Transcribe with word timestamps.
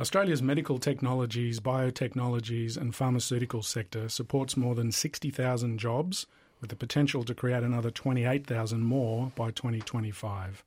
Australia's 0.00 0.40
medical 0.40 0.78
technologies, 0.78 1.58
biotechnologies, 1.58 2.76
and 2.76 2.94
pharmaceutical 2.94 3.64
sector 3.64 4.08
supports 4.08 4.56
more 4.56 4.76
than 4.76 4.92
60,000 4.92 5.76
jobs 5.76 6.24
with 6.60 6.70
the 6.70 6.76
potential 6.76 7.24
to 7.24 7.34
create 7.34 7.64
another 7.64 7.90
28,000 7.90 8.80
more 8.80 9.32
by 9.34 9.50
2025. 9.50 10.62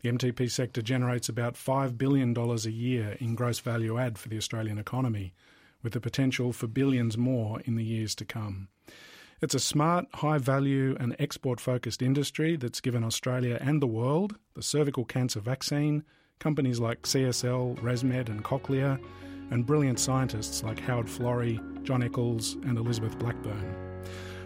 The 0.00 0.10
MTP 0.10 0.50
sector 0.50 0.80
generates 0.80 1.28
about 1.28 1.56
$5 1.56 1.98
billion 1.98 2.34
a 2.34 2.56
year 2.70 3.18
in 3.20 3.34
gross 3.34 3.58
value 3.58 3.98
add 3.98 4.16
for 4.16 4.30
the 4.30 4.38
Australian 4.38 4.78
economy, 4.78 5.34
with 5.82 5.92
the 5.92 6.00
potential 6.00 6.54
for 6.54 6.68
billions 6.68 7.18
more 7.18 7.60
in 7.66 7.74
the 7.74 7.84
years 7.84 8.14
to 8.14 8.24
come. 8.24 8.68
It's 9.42 9.54
a 9.54 9.60
smart, 9.60 10.06
high 10.14 10.38
value, 10.38 10.96
and 10.98 11.14
export 11.18 11.60
focused 11.60 12.00
industry 12.00 12.56
that's 12.56 12.80
given 12.80 13.04
Australia 13.04 13.58
and 13.60 13.82
the 13.82 13.86
world 13.86 14.36
the 14.54 14.62
cervical 14.62 15.04
cancer 15.04 15.40
vaccine, 15.40 16.02
companies 16.38 16.78
like 16.78 17.02
CSL, 17.02 17.78
ResMed, 17.80 18.28
and 18.28 18.44
Cochlear, 18.44 19.00
and 19.50 19.66
brilliant 19.66 19.98
scientists 19.98 20.62
like 20.62 20.78
Howard 20.80 21.06
Florey, 21.06 21.58
John 21.82 22.02
Eccles, 22.02 22.54
and 22.64 22.78
Elizabeth 22.78 23.18
Blackburn. 23.18 24.04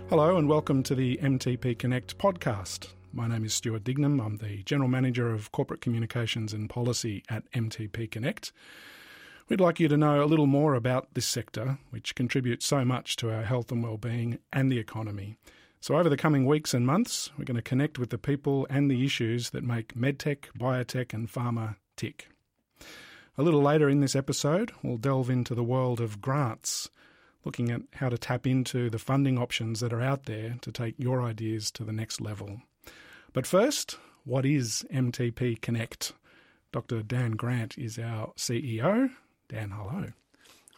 Hello, 0.08 0.36
and 0.38 0.48
welcome 0.48 0.82
to 0.84 0.94
the 0.94 1.18
MTP 1.18 1.78
Connect 1.78 2.16
podcast. 2.16 2.88
My 3.12 3.28
name 3.28 3.44
is 3.44 3.52
Stuart 3.52 3.84
Dignam. 3.84 4.24
I'm 4.24 4.38
the 4.38 4.62
General 4.62 4.88
Manager 4.88 5.30
of 5.30 5.52
Corporate 5.52 5.82
Communications 5.82 6.54
and 6.54 6.70
Policy 6.70 7.22
at 7.28 7.50
MTP 7.52 8.10
Connect. 8.10 8.52
We'd 9.48 9.60
like 9.60 9.78
you 9.78 9.88
to 9.88 9.96
know 9.98 10.24
a 10.24 10.26
little 10.26 10.46
more 10.46 10.74
about 10.74 11.12
this 11.12 11.26
sector, 11.26 11.78
which 11.90 12.14
contributes 12.14 12.64
so 12.64 12.86
much 12.86 13.16
to 13.16 13.30
our 13.30 13.42
health 13.42 13.70
and 13.70 13.82
well-being 13.82 14.38
and 14.50 14.72
the 14.72 14.78
economy. 14.78 15.36
So, 15.80 15.96
over 15.96 16.08
the 16.08 16.16
coming 16.16 16.46
weeks 16.46 16.72
and 16.72 16.86
months, 16.86 17.30
we're 17.36 17.44
going 17.44 17.56
to 17.56 17.62
connect 17.62 17.98
with 17.98 18.10
the 18.10 18.18
people 18.18 18.66
and 18.70 18.90
the 18.90 19.04
issues 19.04 19.50
that 19.50 19.64
make 19.64 19.94
medtech, 19.94 20.44
biotech, 20.56 21.12
and 21.12 21.30
pharma 21.30 21.74
tick. 22.02 22.28
A 23.38 23.42
little 23.42 23.62
later 23.62 23.88
in 23.88 24.00
this 24.00 24.16
episode, 24.16 24.72
we'll 24.82 24.96
delve 24.96 25.30
into 25.30 25.54
the 25.54 25.62
world 25.62 26.00
of 26.00 26.20
grants, 26.20 26.90
looking 27.44 27.70
at 27.70 27.82
how 27.94 28.08
to 28.08 28.18
tap 28.18 28.44
into 28.44 28.90
the 28.90 28.98
funding 28.98 29.38
options 29.38 29.78
that 29.78 29.92
are 29.92 30.02
out 30.02 30.24
there 30.24 30.56
to 30.62 30.72
take 30.72 30.96
your 30.98 31.22
ideas 31.22 31.70
to 31.70 31.84
the 31.84 31.92
next 31.92 32.20
level. 32.20 32.60
But 33.32 33.46
first, 33.46 33.98
what 34.24 34.44
is 34.44 34.84
MTP 34.92 35.60
Connect? 35.60 36.12
Dr. 36.72 37.02
Dan 37.02 37.32
Grant 37.32 37.78
is 37.78 38.00
our 38.00 38.32
CEO. 38.36 39.10
Dan, 39.48 39.70
hello. 39.70 40.08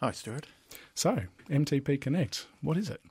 Hi, 0.01 0.11
Stuart. 0.11 0.45
So, 0.93 1.23
MTP 1.49 1.99
Connect, 1.99 2.45
what 2.61 2.77
is 2.77 2.89
it? 2.89 3.01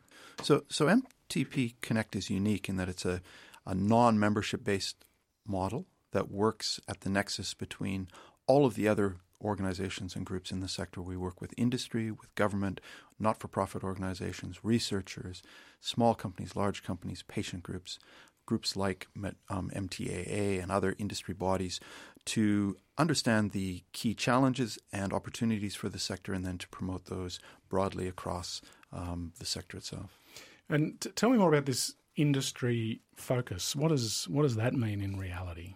So, 0.41 0.62
so 0.69 0.87
MTP 0.87 1.75
Connect 1.81 2.15
is 2.15 2.31
unique 2.31 2.69
in 2.69 2.77
that 2.77 2.89
it's 2.89 3.05
a, 3.05 3.20
a 3.67 3.75
non 3.75 4.20
membership 4.20 4.62
based 4.62 5.05
model 5.47 5.87
that 6.15 6.31
works 6.31 6.81
at 6.89 7.03
the 7.03 7.11
nexus 7.11 7.53
between 7.53 8.09
all 8.47 8.65
of 8.65 8.75
the 8.75 8.89
other 8.89 9.17
organizations 9.43 10.17
and 10.17 10.25
groups 10.25 10.51
in 10.51 10.61
the 10.61 10.69
sector. 10.69 11.03
We 11.03 11.17
work 11.17 11.41
with 11.41 11.53
industry, 11.57 12.11
with 12.11 12.34
government, 12.34 12.81
not 13.19 13.39
for 13.39 13.48
profit 13.48 13.84
organizations, 13.84 14.61
researchers, 14.62 15.42
small 15.81 16.15
companies, 16.15 16.57
large 16.57 16.83
companies, 16.83 17.23
patient 17.23 17.62
groups, 17.62 17.98
groups 18.47 18.77
like 18.77 19.09
um, 19.51 19.70
MTAA 19.75 20.62
and 20.62 20.70
other 20.70 20.95
industry 20.98 21.35
bodies 21.35 21.81
to 22.27 22.77
understand 22.97 23.51
the 23.51 23.83
key 23.92 24.15
challenges 24.15 24.79
and 24.92 25.12
opportunities 25.12 25.75
for 25.75 25.89
the 25.89 25.98
sector 25.98 26.33
and 26.33 26.45
then 26.45 26.59
to 26.59 26.69
promote 26.69 27.07
those 27.07 27.39
broadly 27.69 28.07
across 28.07 28.61
um, 28.92 29.33
the 29.39 29.47
sector 29.47 29.77
itself. 29.77 30.19
And 30.69 31.01
t- 31.01 31.11
tell 31.11 31.31
me 31.31 31.39
more 31.39 31.48
about 31.48 31.67
this 31.67 31.95
industry 32.17 33.01
focus. 33.17 33.75
What, 33.75 33.92
is, 33.92 34.27
what 34.31 34.42
does 34.42 34.57
that 34.57 34.75
mean 34.75 35.01
in 35.01 35.19
reality? 35.19 35.75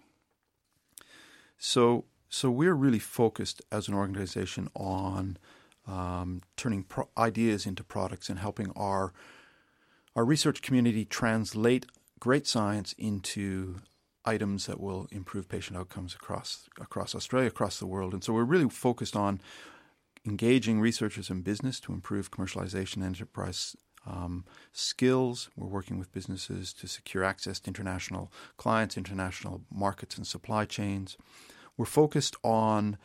So, 1.59 2.05
so 2.29 2.51
we're 2.51 2.75
really 2.75 2.99
focused 2.99 3.63
as 3.71 3.89
an 3.89 3.95
organization 3.95 4.69
on 4.75 5.37
um, 5.87 6.43
turning 6.57 6.85
pro- 6.85 7.09
ideas 7.17 7.67
into 7.67 7.83
products 7.83 8.29
and 8.29 8.39
helping 8.39 8.71
our 8.77 9.13
our 10.15 10.25
research 10.25 10.63
community 10.63 11.05
translate 11.05 11.87
great 12.19 12.47
science 12.47 12.93
into 12.99 13.77
items 14.25 14.67
that 14.67 14.81
will 14.81 15.07
improve 15.13 15.49
patient 15.49 15.79
outcomes 15.79 16.15
across 16.15 16.69
across 16.81 17.15
Australia, 17.15 17.49
across 17.49 17.79
the 17.79 17.87
world. 17.87 18.13
And 18.13 18.23
so 18.23 18.33
we're 18.33 18.45
really 18.45 18.69
focused 18.69 19.17
on 19.17 19.41
engaging 20.27 20.81
researchers 20.81 21.31
and 21.31 21.43
business 21.43 21.81
to 21.81 21.93
improve 21.93 22.31
commercialization 22.31 23.03
enterprise 23.03 23.77
um, 24.07 24.45
skills. 24.73 25.49
We're 25.57 25.67
working 25.69 25.99
with 25.99 26.13
businesses 26.13 26.73
to 26.75 26.87
secure 26.87 27.25
access 27.25 27.61
to 27.61 27.69
international 27.69 28.33
clients, 28.57 28.97
international 28.97 29.63
markets, 29.73 30.17
and 30.17 30.27
supply 30.27 30.65
chains. 30.65 31.17
We're 31.79 31.87
focused 31.87 32.37
on 32.45 32.99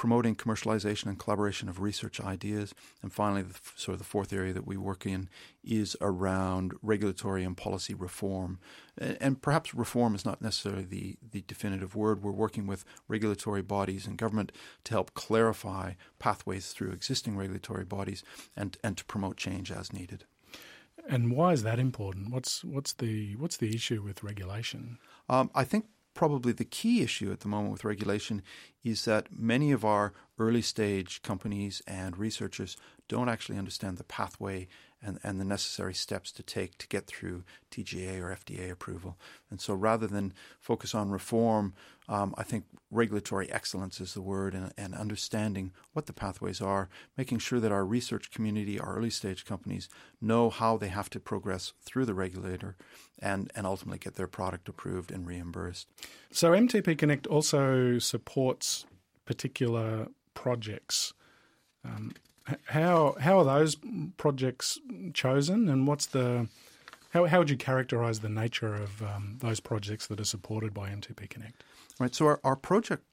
promoting 0.00 0.34
commercialization 0.34 1.08
and 1.08 1.18
collaboration 1.18 1.68
of 1.68 1.78
research 1.78 2.22
ideas. 2.22 2.74
And 3.02 3.12
finally, 3.12 3.42
the, 3.42 3.58
sort 3.76 3.92
of 3.92 3.98
the 3.98 4.04
fourth 4.04 4.32
area 4.32 4.54
that 4.54 4.66
we 4.66 4.78
work 4.78 5.04
in 5.04 5.28
is 5.62 5.94
around 6.00 6.72
regulatory 6.80 7.44
and 7.44 7.54
policy 7.54 7.92
reform. 7.92 8.60
And, 8.96 9.18
and 9.20 9.42
perhaps 9.42 9.74
reform 9.74 10.14
is 10.14 10.24
not 10.24 10.40
necessarily 10.40 10.84
the, 10.84 11.16
the 11.32 11.42
definitive 11.42 11.94
word. 11.94 12.22
We're 12.22 12.32
working 12.32 12.66
with 12.66 12.82
regulatory 13.08 13.60
bodies 13.60 14.06
and 14.06 14.16
government 14.16 14.52
to 14.84 14.92
help 14.92 15.12
clarify 15.12 15.92
pathways 16.18 16.72
through 16.72 16.92
existing 16.92 17.36
regulatory 17.36 17.84
bodies 17.84 18.24
and, 18.56 18.78
and 18.82 18.96
to 18.96 19.04
promote 19.04 19.36
change 19.36 19.70
as 19.70 19.92
needed. 19.92 20.24
And 21.10 21.30
why 21.30 21.52
is 21.52 21.62
that 21.64 21.78
important? 21.78 22.32
What's 22.32 22.64
what's 22.64 22.94
the 22.94 23.36
what's 23.36 23.56
the 23.58 23.74
issue 23.74 24.02
with 24.02 24.22
regulation? 24.22 24.98
Um, 25.28 25.50
I 25.54 25.64
think 25.64 25.86
probably 26.20 26.52
the 26.52 26.66
key 26.66 27.00
issue 27.00 27.32
at 27.32 27.40
the 27.40 27.48
moment 27.48 27.72
with 27.72 27.82
regulation 27.82 28.42
is 28.84 29.06
that 29.06 29.28
many 29.32 29.72
of 29.72 29.86
our 29.86 30.12
early 30.40 30.62
stage 30.62 31.22
companies 31.22 31.82
and 31.86 32.16
researchers 32.16 32.76
don't 33.08 33.28
actually 33.28 33.58
understand 33.58 33.98
the 33.98 34.04
pathway 34.04 34.66
and, 35.02 35.18
and 35.22 35.40
the 35.40 35.44
necessary 35.44 35.94
steps 35.94 36.32
to 36.32 36.42
take 36.42 36.78
to 36.78 36.88
get 36.88 37.06
through 37.06 37.42
TGA 37.70 38.20
or 38.20 38.34
FDA 38.34 38.70
approval. 38.70 39.18
And 39.50 39.60
so 39.60 39.74
rather 39.74 40.06
than 40.06 40.32
focus 40.58 40.94
on 40.94 41.10
reform, 41.10 41.74
um, 42.08 42.34
I 42.36 42.42
think 42.42 42.64
regulatory 42.90 43.50
excellence 43.50 44.00
is 44.00 44.14
the 44.14 44.22
word 44.22 44.54
and, 44.54 44.72
and 44.76 44.94
understanding 44.94 45.72
what 45.92 46.06
the 46.06 46.12
pathways 46.12 46.60
are, 46.60 46.88
making 47.16 47.38
sure 47.38 47.60
that 47.60 47.72
our 47.72 47.84
research 47.84 48.30
community, 48.30 48.78
our 48.78 48.96
early 48.96 49.10
stage 49.10 49.44
companies 49.44 49.88
know 50.20 50.50
how 50.50 50.76
they 50.76 50.88
have 50.88 51.10
to 51.10 51.20
progress 51.20 51.72
through 51.82 52.06
the 52.06 52.14
regulator 52.14 52.76
and, 53.20 53.50
and 53.54 53.66
ultimately 53.66 53.98
get 53.98 54.14
their 54.14 54.26
product 54.26 54.68
approved 54.68 55.10
and 55.10 55.26
reimbursed. 55.26 55.88
So 56.30 56.52
MTP 56.52 56.96
Connect 56.96 57.26
also 57.26 57.98
supports 57.98 58.86
particular 59.24 60.08
projects. 60.34 61.12
Um, 61.84 62.12
how 62.66 63.16
how 63.20 63.38
are 63.38 63.44
those 63.44 63.76
projects 64.16 64.78
chosen, 65.14 65.68
and 65.68 65.86
what's 65.86 66.06
the 66.06 66.48
how 67.10 67.26
how 67.26 67.38
would 67.38 67.50
you 67.50 67.56
characterise 67.56 68.20
the 68.20 68.28
nature 68.28 68.74
of 68.74 69.02
um, 69.02 69.38
those 69.40 69.60
projects 69.60 70.06
that 70.08 70.20
are 70.20 70.24
supported 70.24 70.74
by 70.74 70.90
MTP 70.90 71.28
Connect? 71.28 71.62
Right. 71.98 72.14
So 72.14 72.26
our, 72.26 72.40
our 72.44 72.56
project 72.56 73.04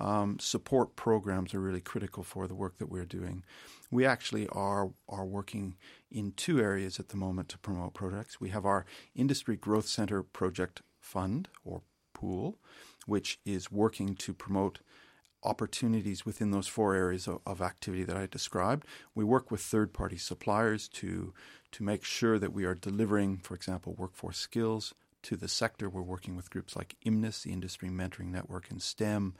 um, 0.00 0.38
support 0.38 0.96
programs 0.96 1.54
are 1.54 1.60
really 1.60 1.80
critical 1.80 2.22
for 2.22 2.46
the 2.46 2.54
work 2.54 2.78
that 2.78 2.88
we're 2.88 3.04
doing. 3.04 3.44
We 3.90 4.06
actually 4.06 4.48
are 4.48 4.90
are 5.08 5.24
working 5.24 5.76
in 6.10 6.32
two 6.32 6.60
areas 6.60 6.98
at 7.00 7.08
the 7.08 7.16
moment 7.16 7.48
to 7.50 7.58
promote 7.58 7.94
projects. 7.94 8.40
We 8.40 8.50
have 8.50 8.64
our 8.64 8.86
Industry 9.14 9.56
Growth 9.56 9.86
Center 9.86 10.22
Project 10.22 10.82
Fund 11.00 11.48
or 11.64 11.82
pool, 12.14 12.58
which 13.06 13.40
is 13.44 13.70
working 13.70 14.14
to 14.16 14.32
promote 14.32 14.80
opportunities 15.42 16.26
within 16.26 16.50
those 16.50 16.66
four 16.66 16.94
areas 16.94 17.28
of, 17.28 17.40
of, 17.46 17.60
activity 17.60 18.04
that 18.04 18.16
I 18.16 18.26
described. 18.26 18.86
We 19.14 19.24
work 19.24 19.50
with 19.50 19.60
third 19.60 19.92
party 19.92 20.16
suppliers 20.16 20.88
to, 20.88 21.32
to 21.72 21.82
make 21.82 22.04
sure 22.04 22.38
that 22.38 22.52
we 22.52 22.64
are 22.64 22.74
delivering, 22.74 23.38
for 23.38 23.54
example, 23.54 23.94
workforce 23.96 24.38
skills 24.38 24.94
to 25.22 25.36
the 25.36 25.48
sector. 25.48 25.88
We're 25.88 26.02
working 26.02 26.36
with 26.36 26.50
groups 26.50 26.74
like 26.74 26.96
IMNIS, 27.06 27.42
the 27.42 27.52
Industry 27.52 27.88
Mentoring 27.88 28.30
Network 28.30 28.70
in 28.70 28.80
STEM, 28.80 29.34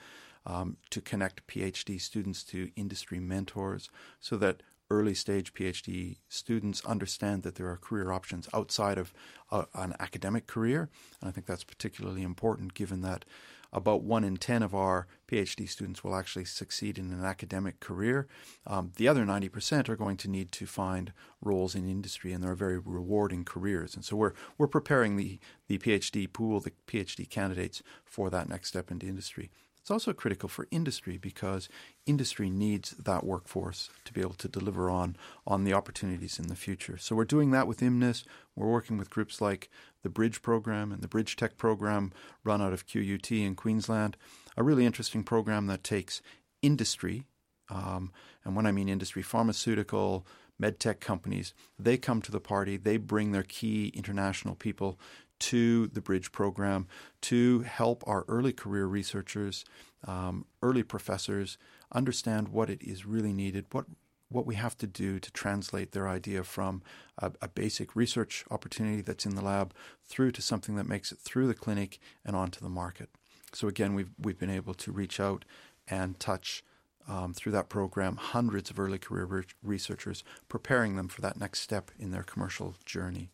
um, 0.46 0.76
to 0.90 1.00
connect 1.00 1.46
PhD 1.46 2.00
students 2.00 2.42
to 2.44 2.70
industry 2.76 3.18
mentors 3.18 3.90
so 4.20 4.36
that 4.36 4.62
early 4.90 5.14
stage 5.14 5.52
PhD 5.52 6.16
students 6.28 6.84
understand 6.84 7.42
that 7.42 7.56
there 7.56 7.68
are 7.68 7.76
career 7.76 8.10
options 8.10 8.48
outside 8.54 8.98
of 8.98 9.12
uh, 9.50 9.64
an 9.74 9.94
academic 10.00 10.46
career. 10.46 10.88
And 11.20 11.28
I 11.28 11.32
think 11.32 11.46
that's 11.46 11.64
particularly 11.64 12.22
important 12.22 12.74
given 12.74 13.02
that 13.02 13.24
about 13.72 14.02
one 14.02 14.24
in 14.24 14.36
10 14.36 14.62
of 14.62 14.74
our 14.74 15.06
PhD 15.26 15.68
students 15.68 16.02
will 16.02 16.14
actually 16.14 16.44
succeed 16.44 16.98
in 16.98 17.12
an 17.12 17.24
academic 17.24 17.80
career. 17.80 18.26
Um, 18.66 18.92
the 18.96 19.08
other 19.08 19.24
90% 19.24 19.88
are 19.88 19.96
going 19.96 20.16
to 20.18 20.30
need 20.30 20.52
to 20.52 20.66
find 20.66 21.12
roles 21.42 21.74
in 21.74 21.88
industry, 21.88 22.32
and 22.32 22.42
they're 22.42 22.54
very 22.54 22.78
rewarding 22.78 23.44
careers. 23.44 23.94
And 23.94 24.04
so 24.04 24.16
we're, 24.16 24.32
we're 24.56 24.68
preparing 24.68 25.16
the, 25.16 25.38
the 25.66 25.78
PhD 25.78 26.32
pool, 26.32 26.60
the 26.60 26.72
PhD 26.86 27.28
candidates 27.28 27.82
for 28.04 28.30
that 28.30 28.48
next 28.48 28.68
step 28.68 28.90
into 28.90 29.06
industry. 29.06 29.50
It's 29.88 29.90
also 29.90 30.12
critical 30.12 30.50
for 30.50 30.68
industry 30.70 31.16
because 31.16 31.70
industry 32.04 32.50
needs 32.50 32.90
that 32.90 33.24
workforce 33.24 33.88
to 34.04 34.12
be 34.12 34.20
able 34.20 34.34
to 34.34 34.46
deliver 34.46 34.90
on 34.90 35.16
on 35.46 35.64
the 35.64 35.72
opportunities 35.72 36.38
in 36.38 36.48
the 36.48 36.56
future. 36.56 36.98
So 36.98 37.16
we're 37.16 37.24
doing 37.24 37.52
that 37.52 37.66
with 37.66 37.80
IMNIS. 37.80 38.24
We're 38.54 38.70
working 38.70 38.98
with 38.98 39.08
groups 39.08 39.40
like 39.40 39.70
the 40.02 40.10
Bridge 40.10 40.42
program 40.42 40.92
and 40.92 41.00
the 41.00 41.08
Bridge 41.08 41.36
Tech 41.36 41.56
program 41.56 42.12
run 42.44 42.60
out 42.60 42.74
of 42.74 42.86
QUT 42.86 43.30
in 43.30 43.54
Queensland, 43.54 44.18
a 44.58 44.62
really 44.62 44.84
interesting 44.84 45.22
program 45.22 45.68
that 45.68 45.84
takes 45.84 46.20
industry, 46.60 47.24
um, 47.70 48.12
and 48.44 48.54
when 48.54 48.66
I 48.66 48.72
mean 48.72 48.90
industry, 48.90 49.22
pharmaceutical, 49.22 50.26
medtech 50.60 51.00
companies, 51.00 51.54
they 51.78 51.96
come 51.96 52.20
to 52.22 52.32
the 52.32 52.40
party. 52.40 52.76
They 52.76 52.98
bring 52.98 53.32
their 53.32 53.42
key 53.42 53.88
international 53.94 54.54
people 54.54 54.98
to 55.38 55.86
the 55.88 56.00
Bridge 56.00 56.32
program 56.32 56.86
to 57.22 57.60
help 57.60 58.02
our 58.06 58.24
early 58.28 58.52
career 58.52 58.86
researchers, 58.86 59.64
um, 60.06 60.46
early 60.62 60.82
professors 60.82 61.58
understand 61.92 62.48
what 62.48 62.70
it 62.70 62.82
is 62.82 63.06
really 63.06 63.32
needed, 63.32 63.66
what 63.72 63.86
what 64.30 64.46
we 64.46 64.56
have 64.56 64.76
to 64.76 64.86
do 64.86 65.18
to 65.18 65.30
translate 65.32 65.92
their 65.92 66.06
idea 66.06 66.44
from 66.44 66.82
a, 67.16 67.32
a, 67.40 67.48
basic 67.48 67.96
research 67.96 68.44
opportunity 68.50 69.00
that's 69.00 69.24
in 69.24 69.34
the 69.34 69.42
lab 69.42 69.72
through 70.04 70.30
to 70.30 70.42
something 70.42 70.76
that 70.76 70.86
makes 70.86 71.10
it 71.10 71.18
through 71.18 71.46
the 71.46 71.54
clinic 71.54 71.98
and 72.26 72.36
onto 72.36 72.60
the 72.60 72.68
market. 72.68 73.08
So 73.54 73.68
again, 73.68 73.94
we've 73.94 74.10
we've 74.18 74.38
been 74.38 74.50
able 74.50 74.74
to 74.74 74.92
reach 74.92 75.18
out 75.18 75.44
and 75.86 76.20
touch 76.20 76.62
um, 77.08 77.32
through 77.32 77.52
that 77.52 77.70
program 77.70 78.16
hundreds 78.16 78.70
of 78.70 78.78
early 78.78 78.98
career 78.98 79.24
re- 79.24 79.44
researchers, 79.62 80.22
preparing 80.48 80.96
them 80.96 81.08
for 81.08 81.22
that 81.22 81.40
next 81.40 81.60
step 81.60 81.90
in 81.98 82.10
their 82.10 82.22
commercial 82.22 82.74
journey. 82.84 83.30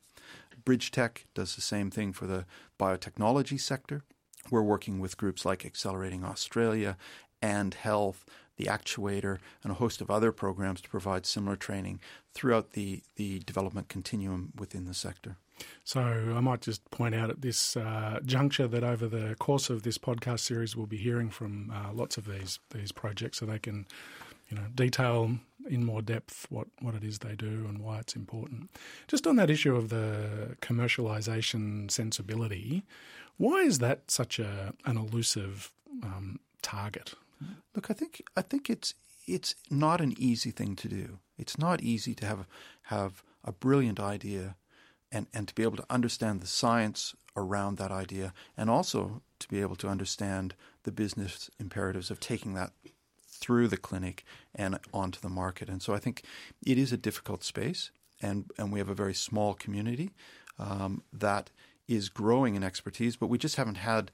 Bridge 0.65 0.91
Tech 0.91 1.27
does 1.35 1.55
the 1.55 1.61
same 1.61 1.91
thing 1.91 2.13
for 2.13 2.27
the 2.27 2.47
biotechnology 2.79 3.61
sector. 3.61 4.03
We're 4.51 4.63
working 4.63 5.01
with 5.01 5.17
groups 5.17 5.45
like 5.45 5.65
Accelerating 5.65 6.25
Australia 6.25 6.97
and 7.41 7.75
Health, 7.75 8.25
the 8.57 8.65
Actuator, 8.65 9.39
and 9.63 9.73
a 9.73 9.75
host 9.77 10.01
of 10.01 10.11
other 10.11 10.33
programs 10.33 10.81
to 10.83 10.89
provide 10.89 11.27
similar 11.27 11.57
training 11.57 12.01
throughout 12.33 12.73
the, 12.73 13.03
the 13.17 13.41
development 13.41 13.89
continuum 13.89 14.53
within 14.59 14.85
the 14.85 14.95
sector. 14.95 15.37
So 15.85 16.01
I 16.01 16.41
might 16.41 16.61
just 16.63 16.91
point 16.91 17.15
out 17.15 17.31
at 17.31 17.43
this 17.43 17.77
uh, 17.77 18.21
juncture 18.25 18.67
that 18.67 18.83
over 18.83 19.07
the 19.07 19.37
course 19.39 19.71
of 19.71 19.83
this 19.83 19.99
podcast 19.99 20.41
series, 20.41 20.77
we'll 20.77 20.87
be 20.87 20.97
hearing 20.97 21.31
from 21.31 21.71
uh, 21.71 21.93
lots 21.93 22.17
of 22.17 22.27
these 22.27 22.59
these 22.71 22.91
projects, 22.91 23.39
so 23.39 23.47
they 23.47 23.61
can, 23.61 23.87
you 24.49 24.57
know, 24.57 24.65
detail 24.75 25.39
in 25.69 25.85
more 25.85 26.03
depth 26.03 26.47
what, 26.51 26.69
what 26.81 26.95
it 26.95 27.05
is 27.05 27.19
they 27.19 27.35
do 27.35 27.67
and 27.69 27.79
why 27.79 27.99
it's 27.99 28.17
important. 28.17 28.71
Just 29.09 29.27
on 29.27 29.37
that 29.37 29.51
issue 29.51 29.75
of 29.75 29.89
the 29.89 30.57
commercialization 30.61 31.91
sensibility, 31.91 32.85
why 33.37 33.61
is 33.61 33.79
that 33.79 34.11
such 34.11 34.39
a 34.39 34.75
an 34.85 34.97
elusive 34.97 35.73
um, 36.03 36.39
target? 36.63 37.15
Look, 37.75 37.91
I 37.91 37.95
think 37.95 38.23
I 38.37 38.43
think 38.43 38.71
it's 38.71 38.95
it's 39.27 39.55
not 39.71 40.01
an 40.01 40.15
easy 40.19 40.51
thing 40.51 40.77
to 40.77 40.89
do. 40.89 41.19
It's 41.39 41.59
not 41.59 41.83
easy 41.83 42.15
to 42.15 42.27
have 42.27 42.47
have 42.85 43.23
a 43.43 43.53
brilliant 43.53 44.01
idea 44.01 44.57
and, 45.13 45.27
and 45.33 45.49
to 45.49 45.55
be 45.55 45.63
able 45.63 45.77
to 45.77 45.87
understand 45.91 46.41
the 46.41 46.47
science 46.47 47.15
around 47.37 47.79
that 47.79 47.91
idea 47.91 48.33
and 48.57 48.71
also 48.71 49.23
to 49.39 49.49
be 49.49 49.61
able 49.61 49.77
to 49.77 49.89
understand 49.89 50.55
the 50.85 50.93
business 50.93 51.51
imperatives 51.59 52.11
of 52.11 52.21
taking 52.21 52.55
that 52.55 52.73
through 53.41 53.69
the 53.69 53.77
clinic 53.77 54.25
and 54.55 54.79
onto 54.93 55.21
the 55.21 55.29
market. 55.29 55.69
And 55.69 55.83
so 55.83 55.95
I 55.95 55.99
think 55.99 56.23
it 56.65 56.79
is 56.79 56.93
a 56.93 56.97
difficult 56.97 57.45
space, 57.45 57.91
and, 58.23 58.51
and 58.59 58.73
we 58.73 58.79
have 58.79 58.89
a 58.89 58.95
very 58.95 59.15
small 59.15 59.55
community 59.55 60.11
um, 60.59 61.03
that 61.13 61.51
is 61.89 62.09
growing 62.09 62.55
in 62.55 62.63
expertise, 62.63 63.17
but 63.17 63.27
we 63.27 63.39
just 63.39 63.57
haven't 63.57 63.77
had 63.77 64.11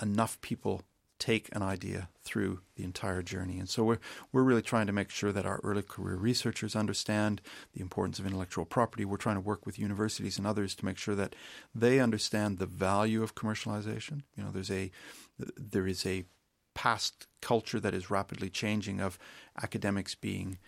enough 0.00 0.40
people 0.40 0.82
take 1.18 1.48
an 1.54 1.62
idea 1.62 2.08
through 2.20 2.60
the 2.74 2.82
entire 2.82 3.22
journey. 3.22 3.58
And 3.60 3.68
so 3.68 3.84
we're 3.84 4.00
we're 4.32 4.42
really 4.42 4.62
trying 4.62 4.88
to 4.88 4.92
make 4.92 5.10
sure 5.10 5.30
that 5.30 5.46
our 5.46 5.60
early 5.62 5.82
career 5.82 6.16
researchers 6.16 6.74
understand 6.74 7.40
the 7.74 7.80
importance 7.80 8.18
of 8.18 8.26
intellectual 8.26 8.64
property. 8.64 9.04
We're 9.04 9.18
trying 9.18 9.36
to 9.36 9.40
work 9.40 9.64
with 9.64 9.78
universities 9.78 10.36
and 10.36 10.46
others 10.48 10.74
to 10.74 10.84
make 10.84 10.98
sure 10.98 11.14
that 11.14 11.36
they 11.72 12.00
understand 12.00 12.58
the 12.58 12.66
value 12.66 13.22
of 13.22 13.36
commercialization. 13.36 14.22
You 14.36 14.42
know, 14.42 14.50
there's 14.50 14.70
a 14.70 14.90
there 15.38 15.86
is 15.86 16.04
a 16.04 16.24
past 16.74 17.26
culture 17.40 17.80
that 17.80 17.94
is 17.94 18.10
rapidly 18.10 18.50
changing 18.50 19.00
of 19.00 19.18
academics 19.62 20.14
being 20.14 20.58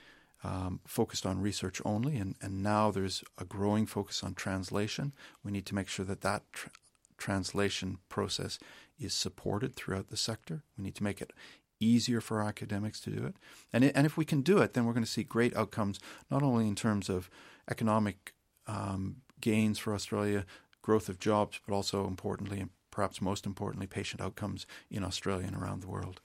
um, 0.42 0.80
focused 0.86 1.24
on 1.24 1.40
research 1.40 1.80
only, 1.84 2.16
and, 2.16 2.34
and 2.42 2.62
now 2.62 2.90
there's 2.90 3.24
a 3.38 3.44
growing 3.44 3.86
focus 3.86 4.22
on 4.22 4.34
translation. 4.34 5.12
We 5.42 5.52
need 5.52 5.66
to 5.66 5.74
make 5.74 5.88
sure 5.88 6.04
that 6.04 6.20
that 6.20 6.42
tr- 6.52 6.68
translation 7.16 7.98
process 8.08 8.58
is 8.98 9.14
supported 9.14 9.74
throughout 9.74 10.08
the 10.08 10.16
sector. 10.16 10.62
We 10.76 10.84
need 10.84 10.94
to 10.96 11.02
make 11.04 11.22
it 11.22 11.32
easier 11.80 12.20
for 12.20 12.42
academics 12.42 13.00
to 13.00 13.10
do 13.10 13.24
it. 13.24 13.36
And, 13.72 13.84
it, 13.84 13.92
and 13.96 14.06
if 14.06 14.16
we 14.16 14.24
can 14.24 14.42
do 14.42 14.58
it, 14.58 14.74
then 14.74 14.84
we're 14.84 14.92
going 14.92 15.04
to 15.04 15.10
see 15.10 15.24
great 15.24 15.56
outcomes, 15.56 15.98
not 16.30 16.42
only 16.42 16.68
in 16.68 16.74
terms 16.74 17.08
of 17.08 17.30
economic 17.70 18.34
um, 18.66 19.16
gains 19.40 19.78
for 19.78 19.94
Australia, 19.94 20.44
growth 20.82 21.08
of 21.08 21.18
jobs, 21.18 21.58
but 21.66 21.74
also 21.74 22.06
importantly, 22.06 22.66
perhaps 22.94 23.20
most 23.20 23.44
importantly, 23.44 23.86
patient 23.86 24.22
outcomes 24.22 24.66
in 24.90 25.04
Australia 25.04 25.46
and 25.46 25.56
around 25.56 25.82
the 25.82 25.88
world. 25.88 26.20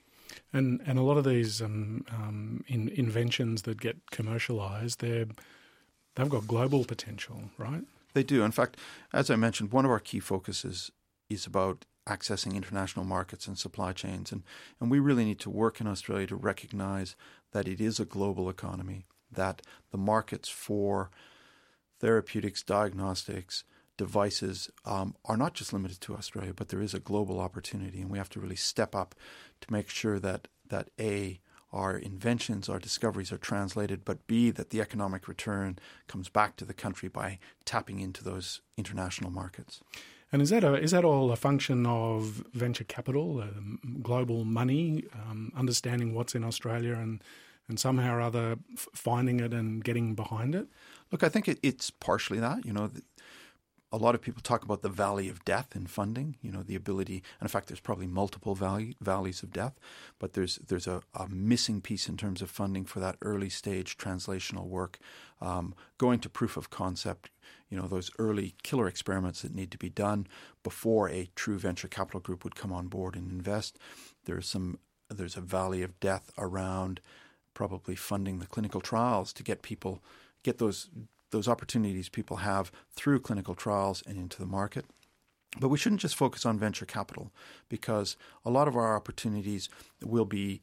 And 0.54 0.82
and 0.86 1.00
a 1.00 1.02
lot 1.02 1.18
of 1.18 1.26
these 1.26 1.62
um, 1.62 2.06
um, 2.12 2.64
in, 2.68 2.90
inventions 2.90 3.64
that 3.64 3.82
get 3.82 4.06
commercialised, 4.12 4.98
they're 4.98 5.26
they've 6.16 6.30
got 6.30 6.48
global 6.48 6.86
potential, 6.86 7.50
right? 7.58 7.84
They 8.14 8.24
do. 8.24 8.44
In 8.44 8.52
fact, 8.52 8.78
as 9.12 9.30
I 9.30 9.36
mentioned, 9.36 9.72
one 9.72 9.86
of 9.86 9.92
our 9.92 10.00
key 10.00 10.20
focuses 10.20 10.92
is 11.30 11.46
about 11.46 11.86
accessing 12.08 12.56
international 12.56 13.06
markets 13.06 13.48
and 13.48 13.58
supply 13.58 13.94
chains. 13.94 14.32
And, 14.32 14.44
and 14.80 14.90
we 14.90 15.00
really 15.00 15.26
need 15.26 15.40
to 15.42 15.50
work 15.50 15.80
in 15.80 15.88
Australia 15.88 16.28
to 16.28 16.36
recognize 16.36 17.16
that 17.52 17.68
it 17.68 17.80
is 17.80 18.00
a 18.00 18.06
global 18.06 18.50
economy, 18.50 19.06
that 19.32 19.62
the 19.92 19.98
markets 19.98 20.50
for 20.50 21.12
therapeutics, 22.00 22.64
diagnostics, 22.64 23.64
devices 24.00 24.72
um, 24.86 25.14
are 25.26 25.36
not 25.36 25.54
just 25.54 25.74
limited 25.74 26.00
to 26.00 26.16
Australia, 26.16 26.54
but 26.56 26.70
there 26.70 26.82
is 26.82 26.94
a 26.94 27.02
global 27.12 27.38
opportunity. 27.42 28.00
And 28.02 28.10
we 28.10 28.18
have 28.18 28.30
to 28.30 28.40
really 28.40 28.56
step 28.56 28.96
up 28.96 29.14
to 29.60 29.74
make 29.74 29.90
sure 29.90 30.20
that, 30.20 30.48
that 30.70 30.90
A, 30.98 31.42
our 31.74 31.98
inventions, 31.98 32.70
our 32.70 32.80
discoveries 32.80 33.34
are 33.34 33.38
translated, 33.38 34.06
but 34.06 34.26
B, 34.26 34.52
that 34.52 34.70
the 34.70 34.80
economic 34.80 35.28
return 35.28 35.78
comes 36.08 36.30
back 36.30 36.56
to 36.56 36.66
the 36.66 36.74
country 36.74 37.10
by 37.10 37.40
tapping 37.66 38.00
into 38.00 38.24
those 38.24 38.62
international 38.78 39.32
markets. 39.32 39.82
And 40.32 40.42
is 40.42 40.50
that 40.52 40.64
a, 40.64 40.76
is 40.76 40.92
that 40.92 41.04
all 41.04 41.32
a 41.32 41.36
function 41.36 41.86
of 41.86 42.44
venture 42.54 42.86
capital, 42.86 43.42
um, 43.42 44.00
global 44.02 44.46
money, 44.46 45.04
um, 45.14 45.52
understanding 45.58 46.16
what's 46.16 46.36
in 46.36 46.44
Australia, 46.44 46.94
and 46.94 47.22
and 47.68 47.80
somehow 47.80 48.16
or 48.16 48.22
other 48.22 48.58
finding 48.96 49.40
it 49.40 49.54
and 49.54 49.84
getting 49.84 50.16
behind 50.16 50.56
it? 50.56 50.68
Look, 51.12 51.24
I 51.24 51.30
think 51.30 51.48
it, 51.48 51.60
it's 51.62 51.92
partially 51.92 52.40
that. 52.40 52.66
You 52.66 52.74
know, 52.74 52.92
a 53.92 53.98
lot 53.98 54.14
of 54.14 54.22
people 54.22 54.42
talk 54.42 54.64
about 54.64 54.82
the 54.82 54.90
valley 54.90 55.30
of 55.30 55.44
death 55.46 55.76
in 55.76 55.88
funding. 55.88 56.36
You 56.42 56.52
know, 56.52 56.62
the 56.62 56.76
ability, 56.76 57.24
and 57.40 57.48
in 57.48 57.48
fact, 57.48 57.68
there's 57.68 57.80
probably 57.80 58.08
multiple 58.08 58.54
valley, 58.54 58.96
valleys 59.02 59.42
of 59.42 59.52
death, 59.52 59.80
but 60.20 60.34
there's 60.34 60.58
there's 60.58 60.88
a, 60.88 61.02
a, 61.14 61.28
missing 61.28 61.82
piece 61.82 62.08
in 62.08 62.16
terms 62.16 62.42
of 62.42 62.50
funding 62.52 62.86
for 62.86 63.00
that 63.00 63.18
early 63.22 63.50
stage 63.50 63.98
translational 63.98 64.68
work, 64.68 65.00
um, 65.42 65.74
going 65.98 66.20
to 66.20 66.30
proof 66.30 66.56
of 66.56 66.70
concept. 66.70 67.32
You 67.70 67.78
know, 67.78 67.88
those 67.88 68.12
early 68.20 68.56
killer 68.64 68.88
experiments 68.88 69.42
that 69.42 69.56
need 69.56 69.72
to 69.72 69.78
be 69.78 69.90
done 69.90 70.28
before 70.64 71.10
a 71.10 71.30
true 71.36 71.58
venture 71.58 71.88
capital 71.88 72.20
group 72.20 72.44
would 72.44 72.56
come 72.56 72.72
on 72.72 72.88
board 72.88 73.16
and 73.16 73.32
invest. 73.32 73.80
There's 74.26 74.48
some 74.48 74.80
there's 75.10 75.38
a 75.38 75.42
valley 75.42 75.82
of 75.82 76.00
death 76.00 76.32
around 76.38 77.02
probably 77.56 77.96
funding 77.96 78.38
the 78.38 78.46
clinical 78.46 78.82
trials 78.82 79.34
to 79.34 79.44
get 79.44 79.64
people 79.64 80.04
get 80.44 80.60
those 80.60 80.90
those 81.32 81.48
opportunities 81.48 82.10
people 82.10 82.38
have 82.38 82.72
through 82.92 83.20
clinical 83.20 83.56
trials 83.56 84.04
and 84.06 84.18
into 84.18 84.40
the 84.40 84.46
market. 84.46 84.86
But 85.60 85.70
we 85.70 85.78
shouldn't 85.78 86.02
just 86.02 86.16
focus 86.16 86.46
on 86.46 86.60
venture 86.60 86.86
capital 86.86 87.32
because 87.70 88.16
a 88.46 88.52
lot 88.52 88.68
of 88.68 88.76
our 88.76 88.96
opportunities 88.96 89.68
will 90.04 90.26
be 90.26 90.62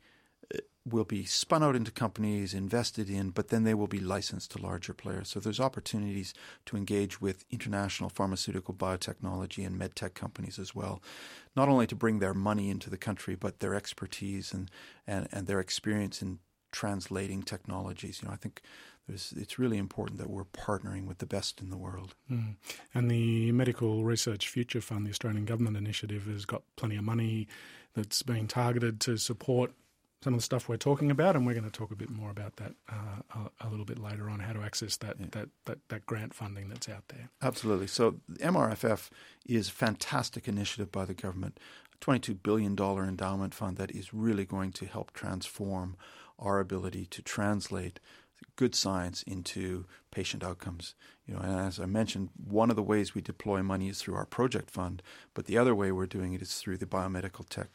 uh, 0.55 0.59
will 0.89 1.05
be 1.05 1.25
spun 1.25 1.65
out 1.65 1.75
into 1.75 1.91
companies, 1.91 2.55
invested 2.55 3.11
in, 3.11 3.31
but 3.31 3.49
then 3.49 3.65
they 3.65 3.75
will 3.75 3.89
be 3.89 3.99
licensed 3.99 4.53
to 4.53 4.63
larger 4.63 4.95
players. 4.95 5.29
So 5.29 5.41
there's 5.41 5.59
opportunities 5.59 6.33
to 6.67 6.77
engage 6.77 7.21
with 7.21 7.45
international 7.51 8.09
pharmaceutical, 8.09 8.73
biotechnology, 8.73 9.67
and 9.67 9.81
medtech 9.81 10.15
companies 10.15 10.61
as 10.61 10.77
well, 10.77 11.03
not 11.57 11.69
only 11.69 11.89
to 11.89 11.97
bring 11.97 12.21
their 12.21 12.35
money 12.35 12.71
into 12.71 12.89
the 12.89 12.97
country, 12.97 13.35
but 13.35 13.59
their 13.59 13.75
expertise 13.75 14.53
and, 14.53 14.71
and, 15.09 15.27
and 15.33 15.49
their 15.49 15.59
experience 15.59 16.23
in 16.23 16.39
translating 16.73 17.43
technologies. 17.43 18.21
You 18.23 18.29
know, 18.29 18.35
I 18.35 18.37
think 18.37 18.63
it's 19.09 19.59
really 19.59 19.79
important 19.79 20.19
that 20.19 20.29
we're 20.29 20.45
partnering 20.45 21.07
with 21.07 21.19
the 21.19 21.27
best 21.27 21.61
in 21.61 21.71
the 21.71 21.77
world. 21.77 22.15
Mm. 22.31 22.57
And 22.95 23.11
the 23.11 23.53
Medical 23.53 24.05
Research 24.05 24.49
Future 24.49 24.81
Fund, 24.81 25.07
the 25.07 25.11
Australian 25.11 25.45
Government 25.45 25.77
initiative, 25.77 26.27
has 26.27 26.45
got 26.45 26.63
plenty 26.77 26.97
of 26.97 27.05
money 27.05 27.47
that's 27.95 28.23
being 28.23 28.49
targeted 28.49 29.01
to 29.03 29.17
support 29.17 29.73
some 30.23 30.35
of 30.35 30.41
the 30.41 30.45
stuff 30.45 30.69
we're 30.69 30.77
talking 30.77 31.11
about, 31.11 31.37
and 31.37 31.47
we're 31.47 31.55
going 31.55 31.65
to 31.65 31.71
talk 31.71 31.93
a 31.93 31.97
bit 31.97 32.11
more 32.11 32.31
about 32.31 32.57
that 32.57 32.73
uh, 32.91 33.23
a, 33.61 33.67
a, 33.67 33.71
little 33.71 33.85
bit 33.85 33.99
later 33.99 34.29
on, 34.29 34.41
how 34.41 34.53
to 34.53 34.63
access 34.63 34.97
that, 34.97 35.15
yeah. 35.21 35.27
that, 35.31 35.49
that, 35.67 35.79
that 35.89 36.07
grant 36.07 36.35
funding 36.35 36.69
that's 36.69 36.89
out 36.89 37.07
there. 37.09 37.29
Absolutely. 37.43 37.87
So 37.87 38.17
MRFF 38.39 39.11
is 39.47 39.69
a 39.69 39.73
fantastic 39.73 40.49
initiative 40.49 40.91
by 40.91 41.05
the 41.05 41.15
government, 41.15 41.61
a 41.95 42.05
$22 42.05 42.43
billion 42.43 42.77
endowment 42.77 43.55
fund 43.55 43.77
that 43.77 43.93
is 43.93 44.13
really 44.13 44.45
going 44.45 44.73
to 44.73 44.87
help 44.87 45.13
transform 45.13 45.97
our 46.39 46.61
ability 46.61 47.07
to 47.07 47.23
translate 47.23 48.01
good 48.57 48.75
science 48.75 49.23
into 49.23 49.85
patient 50.11 50.43
outcomes. 50.43 50.95
You 51.27 51.35
know, 51.35 51.41
and 51.41 51.61
as 51.61 51.81
I 51.81 51.87
mentioned, 51.87 52.31
one 52.37 52.71
of 52.71 52.77
the 52.77 52.83
ways 52.83 53.15
we 53.15 53.21
deploy 53.21 53.63
money 53.63 53.89
is 53.89 54.01
through 54.01 54.15
our 54.15 54.27
project 54.27 54.71
fund, 54.71 55.03
but 55.35 55.47
the 55.47 55.59
other 55.59 55.75
way 55.75 55.93
we're 55.93 56.07
doing 56.07 56.33
it 56.33 56.43
is 56.43 56.55
through 56.55 56.79
the 56.79 56.87
biomedical 56.87 57.49
tech 57.49 57.69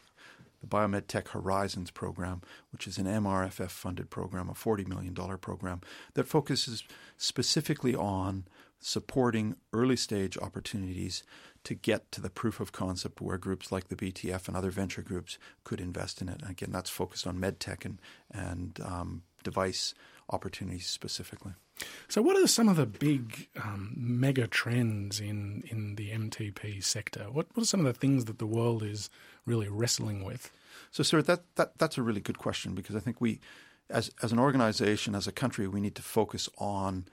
the 0.62 0.68
Biomed 0.68 1.08
Tech 1.08 1.30
Horizons 1.30 1.92
program, 1.92 2.42
which 2.72 2.88
is 2.88 2.98
an 2.98 3.06
MRFF 3.06 3.70
funded 3.70 4.10
program, 4.10 4.50
a 4.50 4.54
$40 4.54 4.88
million 4.88 5.14
program 5.14 5.82
that 6.14 6.28
focuses 6.28 6.84
specifically 7.18 7.96
on 7.96 8.46
supporting 8.80 9.56
early 9.74 9.96
stage 9.96 10.38
opportunities 10.38 11.24
to 11.64 11.76
get 11.76 12.12
to 12.12 12.22
the 12.22 12.30
proof 12.30 12.60
of 12.60 12.72
concept 12.72 13.22
where 13.22 13.38
groups 13.38 13.72
like 13.72 13.88
the 13.90 13.96
BTF 13.96 14.48
and 14.48 14.58
other 14.58 14.72
venture 14.72 15.04
groups 15.04 15.38
could 15.64 15.80
invest 15.80 16.22
in 16.22 16.30
it. 16.30 16.42
And 16.42 16.52
again, 16.52 16.72
that's 16.72 16.90
focused 16.90 17.28
on 17.28 17.38
medtech 17.38 17.86
and, 17.86 18.00
and 18.32 18.80
um, 18.84 19.24
device 19.44 19.94
opportunities 20.30 20.88
specifically. 20.88 21.54
So, 22.08 22.22
what 22.22 22.38
are 22.38 22.48
some 22.48 22.70
of 22.70 22.76
the 22.76 22.86
big 22.86 23.48
um, 23.62 23.94
mega 23.96 24.48
trends 24.48 25.20
in, 25.20 25.64
in 25.70 25.96
the 25.96 26.12
MTP 26.12 26.84
sector? 26.84 27.26
What, 27.32 27.48
what 27.54 27.64
are 27.64 27.68
some 27.68 27.86
of 27.86 27.86
the 27.86 28.00
things 28.00 28.26
that 28.26 28.40
the 28.40 28.46
world 28.46 28.84
is 28.84 29.10
really 29.46 29.70
wrestling 29.70 30.24
with? 30.24 30.52
So, 30.92 31.04
sir, 31.04 31.22
that, 31.22 31.44
that 31.56 31.78
that's 31.78 31.98
a 31.98 32.02
really 32.02 32.22
good 32.22 32.38
question 32.38 32.76
because 32.76 32.96
I 32.96 33.00
think 33.00 33.22
we, 33.22 33.40
as 33.90 34.12
as 34.22 34.32
an 34.32 34.40
organization, 34.40 35.16
as 35.16 35.28
a 35.28 35.32
country, 35.32 35.68
we 35.68 35.82
need 35.82 35.96
to 35.96 36.02
focus 36.02 36.50
on 36.58 37.06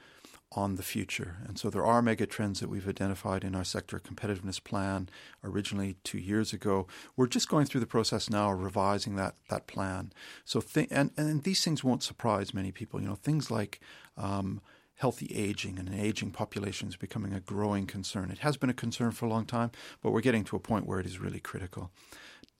on 0.52 0.76
the 0.76 0.82
future. 0.82 1.36
And 1.46 1.58
so 1.58 1.68
there 1.68 1.84
are 1.84 2.00
mega 2.00 2.26
trends 2.26 2.60
that 2.60 2.70
we've 2.70 2.88
identified 2.88 3.44
in 3.44 3.54
our 3.54 3.64
sector 3.64 4.00
competitiveness 4.00 4.62
plan 4.62 5.08
originally 5.44 5.96
two 6.04 6.18
years 6.18 6.52
ago. 6.52 6.86
We're 7.16 7.26
just 7.26 7.48
going 7.48 7.66
through 7.66 7.82
the 7.82 7.86
process 7.86 8.30
now 8.30 8.52
of 8.52 8.62
revising 8.62 9.16
that 9.16 9.34
that 9.50 9.66
plan. 9.66 10.12
So 10.44 10.60
th- 10.60 10.88
and 10.90 11.10
and 11.16 11.42
these 11.42 11.62
things 11.62 11.84
won't 11.84 12.02
surprise 12.02 12.54
many 12.54 12.72
people. 12.72 13.00
You 13.00 13.08
know 13.08 13.14
things 13.14 13.50
like 13.50 13.80
um, 14.16 14.62
healthy 14.94 15.30
aging 15.34 15.78
and 15.78 15.88
an 15.88 16.00
aging 16.00 16.30
population 16.30 16.88
is 16.88 16.96
becoming 16.96 17.34
a 17.34 17.40
growing 17.40 17.86
concern. 17.86 18.30
It 18.30 18.38
has 18.38 18.56
been 18.56 18.70
a 18.70 18.74
concern 18.74 19.12
for 19.12 19.26
a 19.26 19.28
long 19.28 19.44
time, 19.44 19.70
but 20.02 20.12
we're 20.12 20.22
getting 20.22 20.44
to 20.44 20.56
a 20.56 20.60
point 20.60 20.86
where 20.86 20.98
it 20.98 21.06
is 21.06 21.18
really 21.18 21.40
critical 21.40 21.90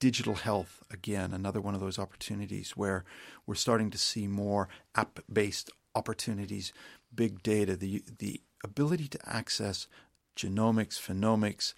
digital 0.00 0.35
health 0.35 0.83
again 0.92 1.33
another 1.33 1.61
one 1.61 1.75
of 1.75 1.80
those 1.80 1.99
opportunities 1.99 2.76
where 2.76 3.04
we're 3.47 3.54
starting 3.54 3.90
to 3.90 3.99
see 3.99 4.28
more 4.28 4.68
app 4.95 5.18
based 5.33 5.71
opportunities 5.99 6.73
big 7.14 7.43
data, 7.43 7.76
the 7.76 8.02
the 8.19 8.40
ability 8.64 9.09
to 9.09 9.19
access 9.25 9.88
genomics, 10.37 10.99
phenomics, 10.99 11.75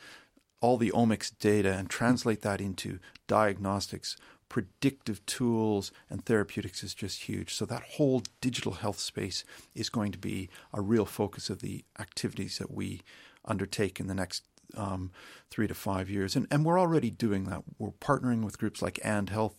all 0.61 0.77
the 0.77 0.93
omics 0.93 1.33
data 1.39 1.73
and 1.73 1.89
translate 1.89 2.43
that 2.43 2.61
into 2.61 2.99
diagnostics, 3.27 4.17
predictive 4.49 5.25
tools, 5.27 5.93
and 6.11 6.25
therapeutics 6.25 6.83
is 6.83 6.95
just 6.95 7.23
huge. 7.23 7.55
So 7.55 7.65
that 7.67 7.83
whole 7.95 8.23
digital 8.41 8.73
health 8.73 8.99
space 8.99 9.45
is 9.75 9.89
going 9.89 10.12
to 10.12 10.19
be 10.19 10.50
a 10.73 10.81
real 10.81 11.07
focus 11.07 11.50
of 11.50 11.61
the 11.61 11.85
activities 11.99 12.59
that 12.59 12.71
we 12.71 13.00
undertake 13.45 14.00
in 14.00 14.07
the 14.07 14.15
next 14.15 14.45
um, 14.77 15.11
three 15.50 15.67
to 15.67 15.75
five 15.75 16.11
years. 16.11 16.37
And, 16.37 16.47
and 16.50 16.65
we're 16.65 16.79
already 16.79 17.11
doing 17.11 17.45
that. 17.45 17.62
We're 17.79 17.91
partnering 17.91 18.45
with 18.45 18.59
groups 18.59 18.83
like 18.83 19.00
ANDHealth, 19.05 19.57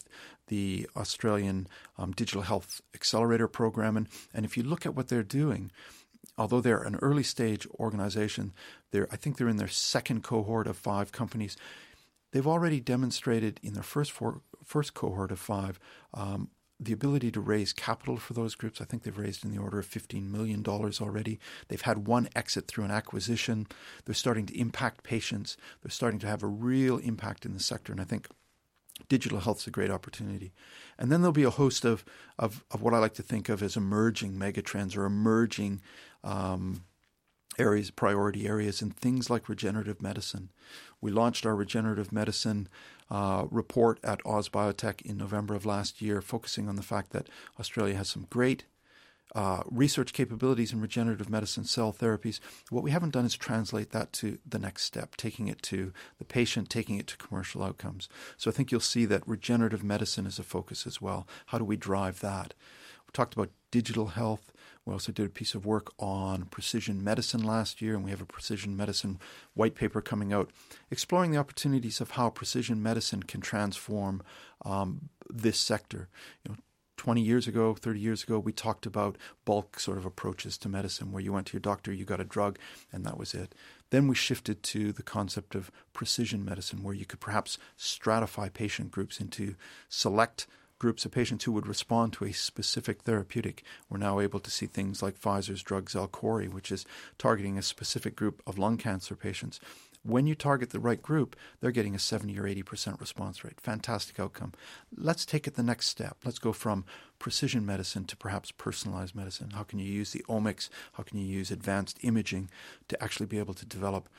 the 0.52 0.86
Australian 0.98 1.66
um, 1.98 2.12
Digital 2.12 2.42
Health 2.42 2.82
Accelerator 2.94 3.48
Program. 3.48 3.96
And, 3.96 4.10
and 4.34 4.44
if 4.44 4.58
you 4.58 4.64
look 4.64 4.86
at 4.86 4.94
what 4.94 5.08
they're 5.08 5.24
doing, 5.24 5.72
although 6.38 6.60
they're 6.60 6.84
an 6.84 6.98
early 7.02 7.24
stage 7.24 7.66
organization, 7.80 8.52
they're, 8.92 9.08
I 9.10 9.16
think 9.16 9.38
they're 9.38 9.48
in 9.48 9.56
their 9.56 9.70
second 9.70 10.24
cohort 10.24 10.68
of 10.68 10.76
five 10.76 11.14
companies. 11.14 11.56
They've 12.34 12.46
already 12.46 12.82
demonstrated 12.82 13.62
in 13.64 13.76
their 13.76 13.84
first 13.84 14.12
four, 14.12 14.42
first 14.62 14.94
cohort 14.94 15.32
of 15.32 15.40
five 15.40 15.80
um, 16.14 16.50
the 16.78 16.92
ability 16.92 17.32
to 17.32 17.40
raise 17.40 17.72
capital 17.72 18.18
for 18.18 18.34
those 18.34 18.56
groups. 18.56 18.82
I 18.82 18.86
think 18.86 19.04
they've 19.04 19.18
raised 19.18 19.46
in 19.46 19.52
the 19.52 19.62
order 19.62 19.80
of 19.80 19.88
$15 19.88 20.30
million 20.30 20.66
already. 20.68 21.40
They've 21.70 21.80
had 21.80 22.08
one 22.08 22.28
exit 22.36 22.68
through 22.68 22.84
an 22.84 22.92
acquisition. 22.92 23.68
They're 24.04 24.16
starting 24.16 24.48
to 24.48 24.60
impact 24.60 25.04
patients. 25.04 25.56
They're 25.82 25.92
starting 25.92 26.20
to 26.22 26.28
have 26.28 26.44
a 26.44 26.48
real 26.48 26.98
impact 26.98 27.46
in 27.46 27.54
the 27.54 27.62
sector. 27.62 27.94
And 27.94 28.02
I 28.02 28.06
think 28.06 28.28
digital 29.10 29.40
health 29.40 29.60
is 29.60 29.68
a 29.68 29.72
great 29.72 29.92
opportunity. 29.92 30.52
And 30.98 31.12
then 31.12 31.22
there'll 31.22 31.34
be 31.34 31.44
a 31.44 31.50
host 31.50 31.86
of, 31.86 32.06
of, 32.38 32.64
of 32.72 32.82
what 32.82 32.94
I 32.94 33.00
like 33.00 33.14
to 33.16 33.24
think 33.24 33.50
of 33.50 33.64
as 33.64 33.76
emerging 33.76 34.34
megatrends 34.34 34.96
or 34.96 35.06
emerging 35.06 35.82
um, 36.24 36.84
areas, 37.58 37.92
priority 37.92 38.48
areas, 38.48 38.82
and 38.82 38.96
things 38.96 39.30
like 39.30 39.50
regenerative 39.50 40.02
medicine. 40.02 40.52
We 41.00 41.12
launched 41.12 41.46
our 41.46 41.56
regenerative 41.56 42.12
medicine 42.12 42.68
uh, 43.10 43.46
report 43.50 44.00
at 44.04 44.24
AusBiotech 44.24 45.02
in 45.02 45.18
November 45.18 45.56
of 45.56 45.66
last 45.66 46.02
year, 46.02 46.22
focusing 46.22 46.70
on 46.70 46.76
the 46.76 46.84
fact 46.84 47.12
that 47.12 47.28
Australia 47.60 47.96
has 47.96 48.10
some 48.10 48.28
great 48.30 48.66
uh, 49.34 49.64
research 49.70 50.14
capabilities 50.14 50.74
in 50.74 50.82
regenerative 50.82 51.30
medicine, 51.30 51.64
cell 51.64 51.94
therapies. 51.94 52.40
What 52.70 52.84
we 52.84 52.92
haven't 52.92 53.14
done 53.14 53.26
is 53.26 53.36
translate 53.36 53.92
that 53.92 54.12
to 54.14 54.40
the 54.46 54.60
next 54.60 54.84
step, 54.84 55.16
taking 55.16 55.48
it 55.48 55.62
to 55.64 55.94
the 56.20 56.26
patient, 56.26 56.70
taking 56.70 56.98
it 56.98 57.08
to 57.08 57.18
commercial 57.18 57.64
outcomes. 57.64 58.10
So 58.38 58.52
I 58.52 58.54
think 58.54 58.72
you'll 58.72 58.82
see 58.82 59.06
that 59.06 59.28
regenerative 59.28 59.84
medicine 59.84 60.26
is 60.26 60.40
a 60.40 60.44
focus 60.44 60.86
as 60.86 61.02
well. 61.02 61.28
How 61.48 61.58
do 61.58 61.66
we 61.66 61.78
drive 61.78 62.20
that? 62.22 62.54
We 63.08 63.12
talked 63.14 63.34
about 63.34 63.52
digital 63.72 64.08
health. 64.08 64.52
We 64.86 64.94
also 64.94 65.12
did 65.12 65.28
a 65.28 65.30
piece 65.30 65.54
of 65.54 65.66
work 65.66 65.94
on 66.00 66.46
precision 66.46 67.04
medicine 67.04 67.44
last 67.44 67.82
year, 67.82 67.94
and 67.96 68.04
we 68.04 68.10
have 68.10 68.22
a 68.22 68.26
precision 68.26 68.76
medicine 68.76 69.20
white 69.54 69.76
paper 69.76 70.02
coming 70.02 70.34
out 70.34 70.50
exploring 70.90 71.32
the 71.32 71.38
opportunities 71.38 72.02
of 72.02 72.12
how 72.12 72.30
precision 72.30 72.82
medicine 72.82 73.24
can 73.24 73.42
transform 73.42 74.24
um, 74.66 75.10
this 75.30 75.60
sector. 75.60 76.10
You 76.44 76.52
know, 76.52 76.58
20 77.02 77.20
years 77.20 77.48
ago, 77.48 77.74
30 77.74 78.00
years 78.00 78.22
ago, 78.22 78.38
we 78.38 78.52
talked 78.52 78.86
about 78.86 79.18
bulk 79.44 79.80
sort 79.80 79.98
of 79.98 80.06
approaches 80.06 80.56
to 80.56 80.70
medicine 80.70 81.12
where 81.12 81.24
you 81.24 81.34
went 81.34 81.48
to 81.48 81.54
your 81.54 81.60
doctor, 81.60 81.92
you 81.92 82.06
got 82.06 82.20
a 82.20 82.24
drug, 82.24 82.60
and 82.94 83.04
that 83.08 83.18
was 83.18 83.34
it. 83.34 83.56
Then 83.90 84.08
we 84.08 84.14
shifted 84.14 84.62
to 84.62 84.92
the 84.92 85.02
concept 85.02 85.56
of 85.56 85.72
precision 85.94 86.46
medicine 86.46 86.84
where 86.84 86.94
you 86.94 87.08
could 87.08 87.20
perhaps 87.20 87.58
stratify 87.76 88.54
patient 88.54 88.92
groups 88.92 89.20
into 89.20 89.56
select 89.90 90.46
groups 90.78 91.04
of 91.04 91.12
patients 91.12 91.46
who 91.46 91.52
would 91.54 91.66
respond 91.66 92.14
to 92.14 92.26
a 92.26 92.32
specific 92.32 93.02
therapeutic. 93.02 93.64
We're 93.90 93.98
now 93.98 94.20
able 94.20 94.40
to 94.40 94.52
see 94.52 94.68
things 94.68 95.02
like 95.02 95.20
Pfizer's 95.20 95.64
drug 95.64 95.90
Xalkori, 95.90 96.54
which 96.54 96.72
is 96.72 96.86
targeting 97.18 97.58
a 97.58 97.64
specific 97.64 98.16
group 98.16 98.44
of 98.46 98.60
lung 98.60 98.78
cancer 98.78 99.16
patients. 99.16 99.60
When 100.04 100.26
you 100.26 100.34
target 100.34 100.72
the 100.72 100.80
right 100.80 101.02
group, 101.02 101.36
they're 101.60 101.72
getting 101.72 101.94
a 101.94 102.00
70 102.00 102.38
or 102.40 102.44
80% 102.44 103.00
response 103.00 103.44
rate. 103.44 103.62
Fantastic 103.62 104.20
outcome. 104.20 104.54
Let's 104.96 105.26
take 105.26 105.46
it 105.46 105.56
the 105.56 105.64
next 105.64 105.88
step. 105.88 106.18
Let's 106.26 106.40
go 106.40 106.54
from 106.54 106.86
precision 107.20 107.66
medicine 107.66 108.06
to 108.06 108.18
perhaps 108.18 108.52
personalized 108.52 109.16
medicine. 109.16 109.52
How 109.52 109.64
can 109.64 109.78
you 109.78 109.86
use 109.86 110.12
the 110.12 110.26
omics? 110.28 110.70
How 110.94 111.04
can 111.04 111.20
you 111.20 111.26
use 111.26 111.52
advanced 111.52 112.00
imaging 112.02 112.50
to 112.88 113.02
actually 113.04 113.28
be 113.28 113.38
able 113.38 113.54
to 113.54 113.66
develop 113.66 114.10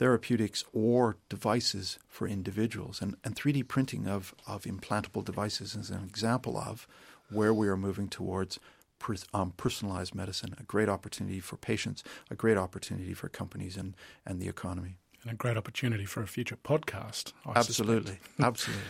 therapeutics 0.00 0.64
or 0.72 1.18
devices 1.28 1.98
for 2.08 2.26
individuals. 2.26 3.02
And, 3.02 3.16
and 3.22 3.36
3D 3.36 3.68
printing 3.68 4.08
of, 4.08 4.34
of 4.46 4.62
implantable 4.62 5.22
devices 5.22 5.76
is 5.76 5.90
an 5.90 6.02
example 6.04 6.56
of 6.56 6.88
where 7.30 7.52
we 7.52 7.68
are 7.68 7.76
moving 7.76 8.08
towards 8.08 8.58
um, 9.34 9.52
personalized 9.58 10.14
medicine, 10.14 10.54
a 10.58 10.62
great 10.62 10.88
opportunity 10.88 11.38
for 11.38 11.58
patients, 11.58 12.02
a 12.30 12.34
great 12.34 12.56
opportunity 12.56 13.12
for 13.12 13.28
companies 13.28 13.76
and, 13.76 13.94
and 14.24 14.40
the 14.40 14.48
economy. 14.48 14.96
And 15.22 15.32
a 15.32 15.34
great 15.34 15.56
opportunity 15.56 16.04
for 16.04 16.22
a 16.22 16.26
future 16.26 16.56
podcast. 16.56 17.32
I 17.44 17.58
absolutely, 17.58 18.18
absolutely. 18.40 18.84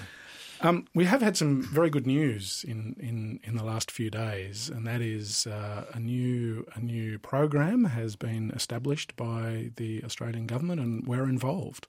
Um, 0.63 0.87
we 0.95 1.07
have 1.07 1.23
had 1.23 1.37
some 1.37 1.63
very 1.63 1.89
good 1.89 2.07
news 2.07 2.65
in, 2.69 2.95
in, 3.01 3.41
in 3.45 3.57
the 3.57 3.65
last 3.65 3.91
few 3.91 4.11
days, 4.11 4.69
and 4.69 4.87
that 4.87 5.01
is 5.01 5.47
uh, 5.47 5.87
a 5.95 5.99
new 5.99 6.67
a 6.75 6.81
new 6.81 7.19
program 7.19 7.85
has 7.85 8.15
been 8.15 8.51
established 8.51 9.17
by 9.17 9.71
the 9.77 10.05
Australian 10.05 10.47
government, 10.47 10.81
and 10.81 11.07
we're 11.07 11.25
involved. 11.25 11.87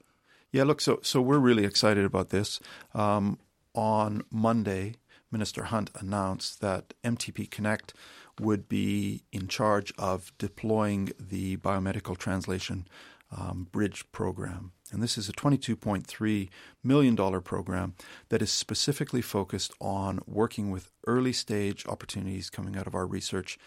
Yeah, 0.52 0.64
look, 0.64 0.80
so 0.80 1.00
so 1.02 1.22
we're 1.22 1.40
really 1.40 1.66
excited 1.66 2.06
about 2.06 2.30
this. 2.30 2.60
Um, 2.94 3.40
on 3.74 4.24
Monday, 4.32 4.96
Minister 5.32 5.66
Hunt 5.66 5.92
announced 6.00 6.62
that 6.62 6.94
MTP 7.04 7.50
Connect 7.52 7.94
would 8.40 8.70
be 8.70 9.24
in 9.32 9.48
charge 9.48 9.94
of 9.98 10.32
deploying 10.38 11.12
the 11.20 11.58
biomedical 11.58 12.18
translation 12.18 12.88
um, 13.36 13.68
bridge 13.72 14.06
program. 14.12 14.72
And 14.92 15.02
this 15.02 15.18
is 15.18 15.30
a 15.30 15.34
$22.3 15.34 16.50
million 16.84 17.42
program 17.42 17.94
that 18.30 18.42
is 18.42 18.52
specifically 18.52 19.22
focused 19.22 19.74
on 19.80 20.20
working 20.26 20.70
with 20.70 20.92
early 21.08 21.34
stage 21.34 21.86
opportunities 21.88 22.50
coming 22.50 22.76
out 22.76 22.88
of 22.88 22.96
our 22.96 23.08
research 23.08 23.58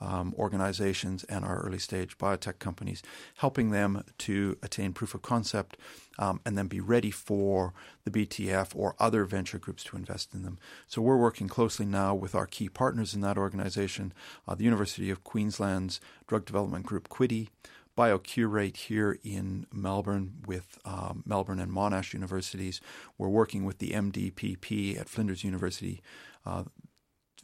um, 0.00 0.34
organizations 0.36 1.24
and 1.24 1.44
our 1.44 1.60
early 1.60 1.78
stage 1.78 2.18
biotech 2.18 2.58
companies, 2.58 3.02
helping 3.36 3.70
them 3.70 4.04
to 4.18 4.58
attain 4.62 4.92
proof 4.92 5.14
of 5.14 5.22
concept 5.22 5.76
um, 6.18 6.40
and 6.44 6.58
then 6.58 6.66
be 6.66 6.80
ready 6.80 7.10
for 7.10 7.72
the 8.04 8.10
BTF 8.10 8.72
or 8.74 8.94
other 8.98 9.24
venture 9.24 9.58
groups 9.58 9.84
to 9.84 9.96
invest 9.96 10.34
in 10.34 10.42
them. 10.42 10.58
So 10.86 11.00
we're 11.00 11.16
working 11.16 11.48
closely 11.48 11.86
now 11.86 12.14
with 12.14 12.34
our 12.34 12.46
key 12.46 12.68
partners 12.68 13.14
in 13.14 13.20
that 13.22 13.38
organization, 13.38 14.12
uh, 14.46 14.54
the 14.54 14.64
University 14.64 15.10
of 15.10 15.24
Queensland's 15.24 16.00
Drug 16.26 16.44
Development 16.44 16.84
Group, 16.84 17.08
QEDDI, 17.08 17.48
BioCurate 17.96 18.76
here 18.76 19.18
in 19.22 19.66
Melbourne 19.72 20.34
with 20.46 20.78
um, 20.84 21.22
Melbourne 21.24 21.60
and 21.60 21.72
Monash 21.72 22.12
universities. 22.12 22.80
We're 23.18 23.28
working 23.28 23.64
with 23.64 23.78
the 23.78 23.90
MDPP 23.90 24.98
at 24.98 25.08
Flinders 25.08 25.44
University. 25.44 26.02
Uh, 26.44 26.64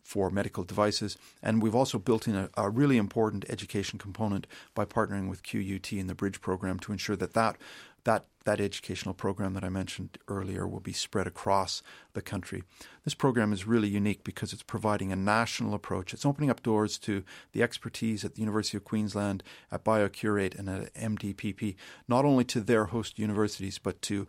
for 0.02 0.28
medical 0.28 0.64
devices. 0.64 1.16
And 1.40 1.62
we've 1.62 1.74
also 1.74 1.96
built 1.96 2.26
in 2.26 2.34
a, 2.34 2.50
a, 2.56 2.68
really 2.68 2.96
important 2.96 3.44
education 3.48 3.96
component 3.96 4.44
by 4.74 4.84
partnering 4.84 5.30
with 5.30 5.44
QUT 5.44 5.92
in 5.92 6.08
the 6.08 6.16
Bridge 6.16 6.40
program 6.40 6.80
to 6.80 6.90
ensure 6.90 7.14
that 7.14 7.34
that, 7.34 7.56
that 8.02 8.26
that 8.44 8.60
educational 8.60 9.14
program 9.14 9.54
that 9.54 9.64
I 9.64 9.68
mentioned 9.68 10.18
earlier 10.28 10.66
will 10.66 10.80
be 10.80 10.92
spread 10.92 11.26
across 11.26 11.82
the 12.14 12.22
country. 12.22 12.62
This 13.04 13.14
program 13.14 13.52
is 13.52 13.66
really 13.66 13.88
unique 13.88 14.24
because 14.24 14.52
it's 14.52 14.62
providing 14.62 15.12
a 15.12 15.16
national 15.16 15.74
approach. 15.74 16.14
It's 16.14 16.24
opening 16.24 16.50
up 16.50 16.62
doors 16.62 16.98
to 16.98 17.22
the 17.52 17.62
expertise 17.62 18.24
at 18.24 18.34
the 18.34 18.40
University 18.40 18.76
of 18.76 18.84
Queensland, 18.84 19.42
at 19.70 19.84
BioCurate, 19.84 20.58
and 20.58 20.68
at 20.68 20.94
MDPP, 20.94 21.76
not 22.08 22.24
only 22.24 22.44
to 22.44 22.60
their 22.60 22.86
host 22.86 23.18
universities, 23.18 23.78
but 23.78 24.00
to 24.02 24.26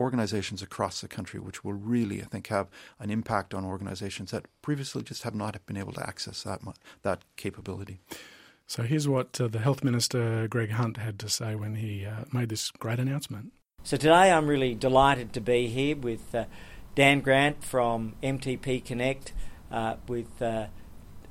organizations 0.00 0.62
across 0.62 1.00
the 1.00 1.08
country, 1.08 1.40
which 1.40 1.64
will 1.64 1.74
really, 1.74 2.22
I 2.22 2.26
think, 2.26 2.46
have 2.48 2.68
an 2.98 3.10
impact 3.10 3.52
on 3.54 3.64
organizations 3.64 4.30
that 4.30 4.46
previously 4.62 5.02
just 5.02 5.22
have 5.22 5.34
not 5.34 5.64
been 5.66 5.76
able 5.76 5.92
to 5.92 6.06
access 6.06 6.42
that, 6.44 6.60
that 7.02 7.22
capability. 7.36 8.00
So 8.68 8.82
here's 8.82 9.06
what 9.06 9.40
uh, 9.40 9.46
the 9.46 9.60
Health 9.60 9.84
Minister 9.84 10.48
Greg 10.48 10.72
Hunt 10.72 10.96
had 10.96 11.20
to 11.20 11.28
say 11.28 11.54
when 11.54 11.76
he 11.76 12.04
uh, 12.04 12.24
made 12.32 12.48
this 12.48 12.72
great 12.72 12.98
announcement. 12.98 13.52
So 13.84 13.96
today 13.96 14.32
I'm 14.32 14.48
really 14.48 14.74
delighted 14.74 15.32
to 15.34 15.40
be 15.40 15.68
here 15.68 15.94
with 15.94 16.34
uh, 16.34 16.46
Dan 16.96 17.20
Grant 17.20 17.62
from 17.62 18.16
MTP 18.24 18.84
Connect, 18.84 19.32
uh, 19.70 19.96
with 20.08 20.42
uh, 20.42 20.66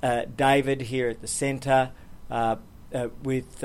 uh, 0.02 0.26
David 0.38 0.84
here 0.84 1.10
at 1.10 1.20
the 1.20 1.28
centre, 1.28 1.92
with 3.22 3.64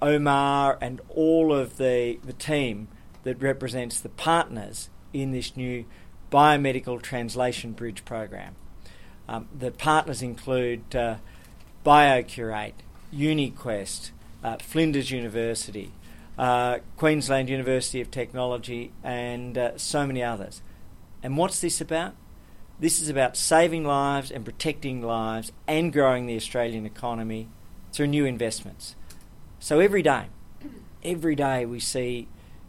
Omar 0.00 0.78
and 0.80 1.00
all 1.10 1.52
of 1.52 1.76
the, 1.76 2.18
the 2.24 2.32
team 2.32 2.88
that 3.24 3.42
represents 3.42 4.00
the 4.00 4.08
partners 4.08 4.88
in 5.12 5.32
this 5.32 5.54
new 5.54 5.84
biomedical 6.32 7.02
translation 7.02 7.72
bridge 7.72 8.06
program. 8.06 8.56
Um, 9.28 9.48
the 9.56 9.70
partners 9.70 10.22
include 10.22 10.94
BioCurate, 11.84 12.74
UniQuest, 13.14 14.10
uh, 14.44 14.56
Flinders 14.58 15.10
University, 15.10 15.92
uh, 16.38 16.78
Queensland 16.96 17.48
University 17.48 18.00
of 18.00 18.10
Technology, 18.10 18.92
and 19.02 19.56
uh, 19.56 19.78
so 19.78 20.06
many 20.06 20.22
others. 20.22 20.62
And 21.22 21.36
what's 21.36 21.60
this 21.60 21.80
about? 21.80 22.14
This 22.78 23.00
is 23.00 23.08
about 23.08 23.36
saving 23.36 23.84
lives 23.84 24.30
and 24.30 24.44
protecting 24.44 25.02
lives 25.02 25.52
and 25.66 25.92
growing 25.92 26.26
the 26.26 26.36
Australian 26.36 26.86
economy 26.86 27.48
through 27.92 28.06
new 28.08 28.24
investments. 28.24 28.94
So 29.58 29.80
every 29.80 30.02
day, 30.02 30.26
every 31.04 31.34
day 31.34 31.66
we 31.66 31.80
see 31.80 32.28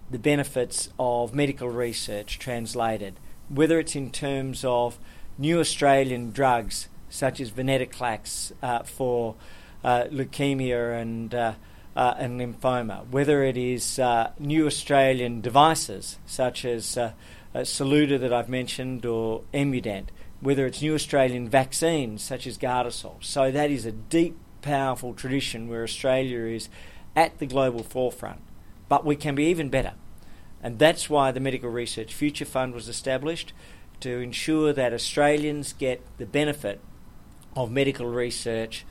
the 0.09 0.19
benefits 0.19 0.89
of 0.99 1.33
medical 1.33 1.69
research 1.69 2.39
translated, 2.39 3.19
whether 3.47 3.79
it's 3.79 3.95
in 3.95 4.11
terms 4.11 4.65
of 4.65 4.99
new 5.37 5.59
Australian 5.59 6.31
drugs 6.31 6.89
such 7.11 7.39
as 7.39 7.51
venetoclax 7.51 8.53
uh, 8.63 8.81
for 8.83 9.35
uh, 9.83 10.05
leukemia 10.05 10.99
and 10.99 11.35
uh, 11.35 11.53
uh, 11.95 12.15
and 12.17 12.39
lymphoma, 12.39 13.05
whether 13.09 13.43
it 13.43 13.57
is 13.57 13.99
new 14.39 14.65
Australian 14.65 15.41
devices 15.41 16.17
such 16.25 16.63
as 16.63 16.97
Saluda 17.63 18.17
that 18.17 18.31
I've 18.31 18.47
mentioned 18.47 19.05
or 19.05 19.41
Emudent, 19.53 20.05
whether 20.39 20.65
it's 20.65 20.81
new 20.81 20.95
Australian 20.95 21.49
vaccines 21.49 22.23
such 22.23 22.47
as 22.47 22.57
Gardasil. 22.57 23.21
So 23.21 23.51
that 23.51 23.69
is 23.69 23.85
a 23.85 23.91
deep, 23.91 24.37
powerful 24.61 25.13
tradition 25.13 25.67
where 25.67 25.83
Australia 25.83 26.45
is 26.45 26.69
at 27.13 27.39
the 27.39 27.45
global 27.45 27.83
forefront. 27.83 28.39
But 28.87 29.05
we 29.05 29.17
can 29.17 29.35
be 29.35 29.45
even 29.45 29.67
better. 29.67 29.93
And 30.63 30.79
that's 30.79 31.09
why 31.09 31.31
the 31.31 31.41
Medical 31.41 31.69
Research 31.69 32.13
Future 32.13 32.45
Fund 32.45 32.73
was 32.73 32.87
established 32.87 33.51
to 33.99 34.19
ensure 34.19 34.71
that 34.73 34.93
Australians 34.93 35.73
get 35.73 36.01
the 36.17 36.25
benefit 36.25 36.79
of 37.55 37.71
medical 37.71 38.05
research 38.07 38.85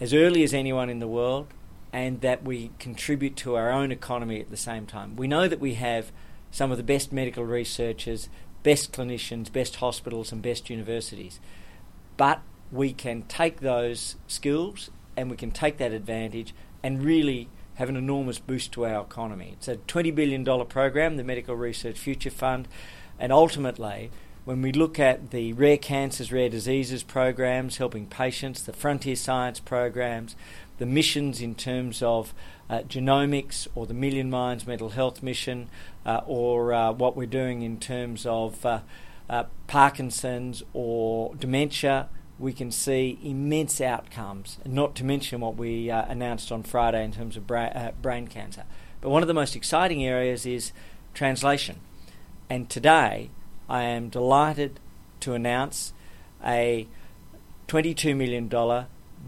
as 0.00 0.14
early 0.14 0.42
as 0.42 0.54
anyone 0.54 0.88
in 0.88 0.98
the 0.98 1.08
world 1.08 1.48
and 1.92 2.20
that 2.20 2.44
we 2.44 2.70
contribute 2.78 3.36
to 3.36 3.56
our 3.56 3.70
own 3.70 3.90
economy 3.90 4.40
at 4.40 4.50
the 4.50 4.56
same 4.56 4.86
time. 4.86 5.16
We 5.16 5.26
know 5.26 5.48
that 5.48 5.60
we 5.60 5.74
have 5.74 6.12
some 6.50 6.70
of 6.70 6.76
the 6.76 6.82
best 6.82 7.12
medical 7.12 7.44
researchers, 7.44 8.28
best 8.62 8.92
clinicians, 8.92 9.52
best 9.52 9.76
hospitals, 9.76 10.32
and 10.32 10.42
best 10.42 10.70
universities. 10.70 11.40
But 12.16 12.40
we 12.70 12.92
can 12.92 13.22
take 13.22 13.60
those 13.60 14.16
skills 14.26 14.90
and 15.16 15.30
we 15.30 15.36
can 15.36 15.50
take 15.50 15.78
that 15.78 15.92
advantage 15.92 16.54
and 16.82 17.02
really 17.02 17.48
have 17.74 17.88
an 17.88 17.96
enormous 17.96 18.38
boost 18.38 18.72
to 18.72 18.84
our 18.84 19.02
economy. 19.02 19.50
It's 19.54 19.68
a 19.68 19.76
$20 19.76 20.14
billion 20.14 20.44
program, 20.66 21.16
the 21.16 21.24
Medical 21.24 21.54
Research 21.54 21.98
Future 21.98 22.30
Fund, 22.30 22.68
and 23.18 23.32
ultimately, 23.32 24.10
when 24.48 24.62
we 24.62 24.72
look 24.72 24.98
at 24.98 25.30
the 25.30 25.52
rare 25.52 25.76
cancers, 25.76 26.32
rare 26.32 26.48
diseases 26.48 27.02
programs 27.02 27.76
helping 27.76 28.06
patients, 28.06 28.62
the 28.62 28.72
frontier 28.72 29.14
science 29.14 29.60
programs, 29.60 30.34
the 30.78 30.86
missions 30.86 31.42
in 31.42 31.54
terms 31.54 32.02
of 32.02 32.32
uh, 32.70 32.78
genomics 32.78 33.68
or 33.74 33.84
the 33.84 33.92
Million 33.92 34.30
Minds 34.30 34.66
Mental 34.66 34.88
Health 34.88 35.22
Mission, 35.22 35.68
uh, 36.06 36.22
or 36.26 36.72
uh, 36.72 36.92
what 36.92 37.14
we're 37.14 37.26
doing 37.26 37.60
in 37.60 37.78
terms 37.78 38.24
of 38.24 38.64
uh, 38.64 38.80
uh, 39.28 39.44
Parkinson's 39.66 40.62
or 40.72 41.34
dementia, 41.34 42.08
we 42.38 42.54
can 42.54 42.70
see 42.70 43.18
immense 43.22 43.82
outcomes, 43.82 44.56
not 44.64 44.94
to 44.94 45.04
mention 45.04 45.42
what 45.42 45.56
we 45.56 45.90
uh, 45.90 46.06
announced 46.08 46.50
on 46.50 46.62
Friday 46.62 47.04
in 47.04 47.12
terms 47.12 47.36
of 47.36 47.46
bra- 47.46 47.90
brain 48.00 48.26
cancer. 48.26 48.64
But 49.02 49.10
one 49.10 49.20
of 49.20 49.28
the 49.28 49.34
most 49.34 49.54
exciting 49.54 50.06
areas 50.06 50.46
is 50.46 50.72
translation. 51.12 51.80
And 52.48 52.70
today, 52.70 53.28
I 53.68 53.82
am 53.82 54.08
delighted 54.08 54.80
to 55.20 55.34
announce 55.34 55.92
a 56.44 56.86
$22 57.68 58.16
million 58.16 58.48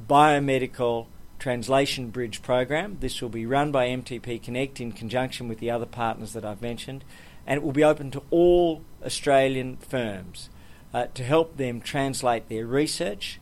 biomedical 0.09 1.07
translation 1.39 2.11
bridge 2.11 2.43
program. 2.43 2.99
This 3.01 3.21
will 3.21 3.29
be 3.29 3.47
run 3.47 3.73
by 3.73 3.89
MTP 3.89 4.43
Connect 4.43 4.81
in 4.81 4.93
conjunction 4.93 5.49
with 5.49 5.59
the 5.59 5.71
other 5.71 5.87
partners 5.87 6.33
that 6.33 6.45
I've 6.45 6.63
mentioned, 6.63 7.05
and 7.47 7.59
it 7.59 7.63
will 7.63 7.73
be 7.73 7.85
open 7.85 8.11
to 8.13 8.23
all 8.31 8.83
Australian 9.05 9.77
firms 9.79 10.49
uh, 10.95 11.07
to 11.15 11.25
help 11.25 11.57
them 11.57 11.81
translate 11.81 12.49
their 12.49 12.67
research 12.67 13.41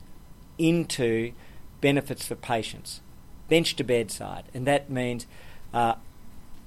into 0.58 1.32
benefits 1.80 2.26
for 2.26 2.34
patients, 2.34 3.00
bench 3.48 3.76
to 3.76 3.84
bedside, 3.84 4.44
and 4.54 4.66
that 4.66 4.90
means 4.90 5.26
uh, 5.72 5.94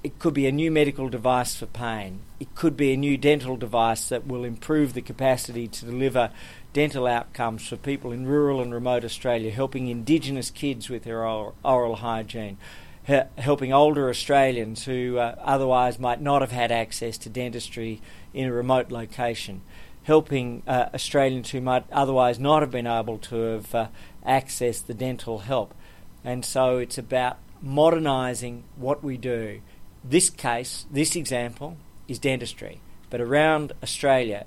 it 0.04 0.18
could 0.18 0.34
be 0.34 0.46
a 0.46 0.52
new 0.52 0.70
medical 0.70 1.08
device 1.08 1.54
for 1.54 1.66
pain. 1.66 2.20
It 2.40 2.54
could 2.54 2.76
be 2.76 2.92
a 2.92 2.96
new 2.96 3.16
dental 3.16 3.56
device 3.56 4.08
that 4.08 4.26
will 4.26 4.42
improve 4.42 4.94
the 4.94 5.02
capacity 5.02 5.68
to 5.68 5.84
deliver 5.84 6.30
dental 6.72 7.06
outcomes 7.06 7.68
for 7.68 7.76
people 7.76 8.10
in 8.10 8.26
rural 8.26 8.60
and 8.60 8.74
remote 8.74 9.04
Australia, 9.04 9.52
helping 9.52 9.86
Indigenous 9.86 10.50
kids 10.50 10.88
with 10.88 11.04
their 11.04 11.24
oral, 11.24 11.96
hygiene, 11.96 12.58
he- 13.06 13.20
helping 13.38 13.72
older 13.72 14.08
Australians 14.08 14.86
who 14.86 15.18
uh, 15.18 15.36
otherwise 15.38 16.00
might 16.00 16.20
not 16.20 16.42
have 16.42 16.52
had 16.52 16.72
access 16.72 17.16
to 17.18 17.28
dentistry 17.28 18.00
in 18.34 18.48
a 18.48 18.52
remote 18.52 18.90
location, 18.90 19.62
helping 20.02 20.64
uh, 20.66 20.88
Australians 20.92 21.50
who 21.50 21.60
might 21.60 21.84
otherwise 21.92 22.40
not 22.40 22.62
have 22.62 22.72
been 22.72 22.88
able 22.88 23.18
to 23.18 23.36
have 23.36 23.74
uh, 23.74 23.86
accessed 24.26 24.86
the 24.86 24.94
dental 24.94 25.40
help. 25.40 25.74
And 26.24 26.44
so 26.44 26.78
it's 26.78 26.98
about 26.98 27.38
modernising 27.60 28.64
what 28.74 29.04
we 29.04 29.16
do 29.16 29.60
this 30.04 30.30
case, 30.30 30.86
this 30.90 31.16
example, 31.16 31.76
is 32.08 32.18
dentistry. 32.18 32.80
But 33.10 33.20
around 33.20 33.72
Australia, 33.82 34.46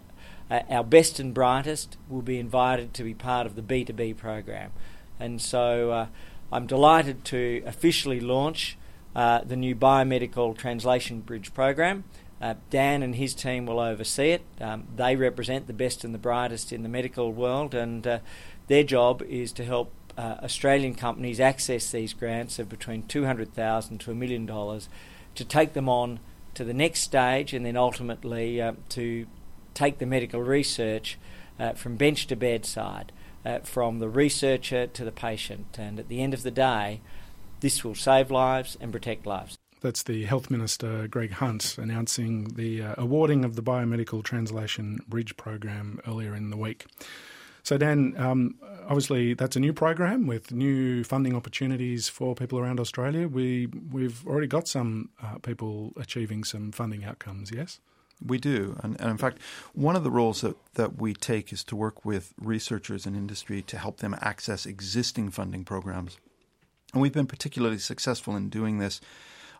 uh, 0.50 0.62
our 0.70 0.84
best 0.84 1.20
and 1.20 1.34
brightest 1.34 1.98
will 2.10 2.22
be 2.22 2.40
invited 2.40 2.94
to 2.96 3.04
be 3.04 3.14
part 3.14 3.48
of 3.48 3.56
the 3.56 3.62
BTB 3.62 4.18
program. 4.18 4.72
And 5.20 5.42
so 5.42 5.92
uh, 5.92 6.08
I'm 6.52 6.68
delighted 6.68 7.26
to 7.26 7.64
officially 7.66 8.20
launch 8.20 8.78
uh, 9.16 9.42
the 9.44 9.56
new 9.56 9.76
Biomedical 9.76 10.58
Translation 10.58 11.22
Bridge 11.22 11.54
program. 11.54 12.04
Uh, 12.42 12.56
Dan 12.70 13.02
and 13.02 13.16
his 13.16 13.34
team 13.34 13.66
will 13.66 13.80
oversee 13.80 14.32
it. 14.32 14.42
Um, 14.60 14.88
they 14.96 15.16
represent 15.16 15.68
the 15.68 15.74
best 15.74 16.04
and 16.04 16.14
the 16.14 16.20
brightest 16.20 16.74
in 16.74 16.84
the 16.84 16.90
medical 16.90 17.32
world, 17.32 17.74
and 17.74 18.06
uh, 18.06 18.20
their 18.68 18.84
job 18.84 19.22
is 19.24 19.54
to 19.54 19.64
help 19.64 19.94
uh, 20.18 20.36
Australian 20.44 20.96
companies 20.96 21.40
access 21.40 21.92
these 21.92 22.14
grants 22.14 22.60
of 22.60 22.70
between 22.70 23.04
200,000 23.04 24.00
to 24.00 24.12
a 24.12 24.16
million 24.16 24.46
dollars 24.46 24.90
to 25.36 25.46
take 25.46 25.74
them 25.74 25.88
on 25.90 26.20
to 26.56 26.64
the 26.64 26.74
next 26.74 27.02
stage 27.02 27.54
and 27.54 27.66
then 27.66 27.78
ultimately 27.78 28.62
uh, 28.62 28.74
to 28.90 29.28
take 29.74 30.00
the 30.00 30.06
medical 30.06 30.42
research 30.42 31.18
uh, 31.60 31.74
from 31.74 31.96
bench 31.96 32.28
to 32.28 32.36
bedside, 32.36 33.12
uh, 33.46 33.60
from 33.60 34.00
the 34.00 34.10
researcher 34.10 34.88
to 34.88 35.06
the 35.06 35.12
patient. 35.12 35.78
And 35.78 36.00
at 36.00 36.08
the 36.08 36.22
end 36.22 36.34
of 36.34 36.44
the 36.44 36.52
day, 36.52 37.02
this 37.60 37.84
will 37.84 37.96
save 37.96 38.32
lives 38.32 38.78
and 38.80 38.92
protect 38.92 39.26
lives. 39.26 39.58
That's 39.82 40.04
the 40.04 40.24
Health 40.24 40.50
Minister 40.50 41.08
Greg 41.08 41.32
Hunt 41.32 41.78
announcing 41.78 42.56
the 42.56 42.82
uh, 42.82 42.96
awarding 42.98 43.46
of 43.46 43.56
the 43.56 43.62
Biomedical 43.62 44.24
Translation 44.24 45.00
Bridge 45.08 45.38
program 45.38 46.00
earlier 46.08 46.34
in 46.34 46.50
the 46.50 46.58
week. 46.58 46.86
So, 47.66 47.80
Dan, 47.80 48.14
um, 48.18 48.60
obviously 48.86 49.34
that's 49.34 49.56
a 49.56 49.60
new 49.60 49.74
program 49.74 50.28
with 50.28 50.52
new 50.52 51.04
funding 51.04 51.36
opportunities 51.36 52.08
for 52.08 52.36
people 52.36 52.60
around 52.60 52.80
Australia. 52.80 53.28
We 53.28 53.68
we've 53.92 54.26
already 54.28 54.46
got 54.46 54.68
some 54.68 55.10
uh, 55.22 55.40
people 55.40 55.92
achieving 55.98 56.44
some 56.44 56.72
funding 56.72 57.04
outcomes. 57.04 57.52
Yes. 57.52 57.80
We 58.24 58.38
do. 58.38 58.78
And, 58.84 59.02
and, 59.02 59.10
in 59.10 59.18
fact, 59.18 59.40
one 59.74 59.96
of 59.96 60.04
the 60.04 60.12
roles 60.12 60.42
that, 60.42 60.56
that 60.76 61.02
we 61.02 61.14
take 61.16 61.52
is 61.52 61.64
to 61.66 61.76
work 61.76 62.06
with 62.06 62.34
researchers 62.40 63.06
and 63.08 63.16
industry 63.16 63.62
to 63.64 63.78
help 63.78 63.98
them 63.98 64.16
access 64.22 64.66
existing 64.68 65.32
funding 65.32 65.66
programs. 65.66 66.18
And 66.94 67.02
we've 67.02 67.12
been 67.12 67.28
particularly 67.28 67.80
successful 67.80 68.36
in 68.38 68.48
doing 68.48 68.78
this 68.78 69.02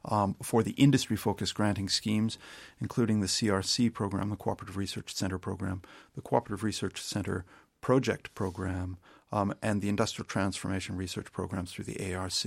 um, 0.06 0.36
for 0.42 0.64
the 0.64 0.72
industry 0.72 1.18
focused 1.18 1.56
granting 1.56 1.90
schemes, 1.90 2.38
including 2.80 3.20
the 3.20 3.28
CRC 3.28 3.92
program, 3.92 4.30
the 4.30 4.38
Cooperative 4.38 4.78
Research 4.78 5.14
Center 5.14 5.38
program, 5.38 5.82
the 6.16 6.22
Cooperative 6.22 6.64
Research 6.64 7.02
Center 7.02 7.44
project 7.86 8.34
program, 8.34 8.98
um, 9.32 9.54
and 9.62 9.80
the 9.80 9.90
industrial 9.90 10.26
transformation 10.26 10.98
research 10.98 11.32
programs 11.32 11.72
through 11.72 11.86
the 11.86 12.16
ARC. 12.16 12.44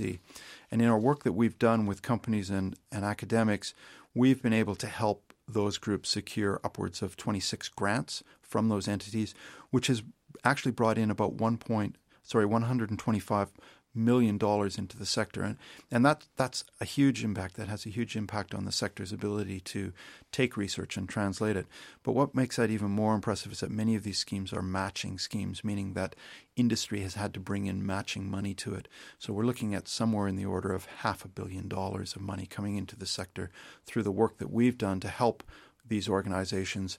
And 0.69 0.81
in 0.81 0.89
our 0.89 0.99
work 0.99 1.23
that 1.23 1.31
we've 1.31 1.57
done 1.57 1.85
with 1.85 2.01
companies 2.01 2.49
and, 2.49 2.75
and 2.91 3.05
academics, 3.05 3.73
we've 4.13 4.41
been 4.41 4.51
able 4.51 4.75
to 4.75 4.87
help 4.87 5.33
those 5.47 5.77
groups 5.77 6.09
secure 6.09 6.59
upwards 6.61 7.01
of 7.01 7.15
26 7.15 7.69
grants 7.69 8.21
from 8.41 8.67
those 8.67 8.89
entities, 8.89 9.33
which 9.69 9.87
has 9.87 10.03
actually 10.43 10.73
brought 10.73 10.97
in 10.97 11.09
about 11.09 11.35
one 11.35 11.55
point, 11.55 11.95
sorry, 12.21 12.45
125 12.45 13.53
million 13.93 14.37
dollars 14.37 14.77
into 14.77 14.97
the 14.97 15.05
sector, 15.05 15.41
and 15.41 15.57
and 15.91 16.05
that 16.05 16.25
that's 16.35 16.63
a 16.79 16.85
huge 16.85 17.23
impact. 17.23 17.55
That 17.55 17.67
has 17.67 17.85
a 17.85 17.89
huge 17.89 18.15
impact 18.15 18.53
on 18.53 18.65
the 18.65 18.71
sector's 18.71 19.11
ability 19.11 19.59
to 19.61 19.93
take 20.31 20.57
research 20.57 20.97
and 20.97 21.07
translate 21.07 21.55
it. 21.55 21.67
But 22.03 22.13
what 22.13 22.35
makes 22.35 22.57
that 22.57 22.69
even 22.69 22.91
more 22.91 23.15
impressive 23.15 23.51
is 23.51 23.59
that 23.61 23.71
many 23.71 23.95
of 23.95 24.03
these 24.03 24.19
schemes 24.19 24.53
are 24.53 24.61
matching 24.61 25.17
schemes, 25.17 25.63
meaning 25.63 25.93
that 25.93 26.15
industry 26.55 27.01
has 27.01 27.15
had 27.15 27.33
to 27.33 27.39
bring 27.39 27.65
in 27.65 27.85
matching 27.85 28.29
money 28.29 28.53
to 28.53 28.73
it. 28.73 28.87
So 29.17 29.33
we're 29.33 29.45
looking 29.45 29.73
at 29.73 29.87
somewhere 29.87 30.27
in 30.27 30.35
the 30.35 30.45
order 30.45 30.73
of 30.73 30.85
half 30.85 31.25
a 31.25 31.29
billion 31.29 31.67
dollars 31.67 32.15
of 32.15 32.21
money 32.21 32.45
coming 32.45 32.75
into 32.75 32.95
the 32.95 33.05
sector 33.05 33.49
through 33.85 34.03
the 34.03 34.11
work 34.11 34.37
that 34.37 34.51
we've 34.51 34.77
done 34.77 34.99
to 34.99 35.07
help 35.07 35.43
these 35.87 36.07
organizations 36.07 36.97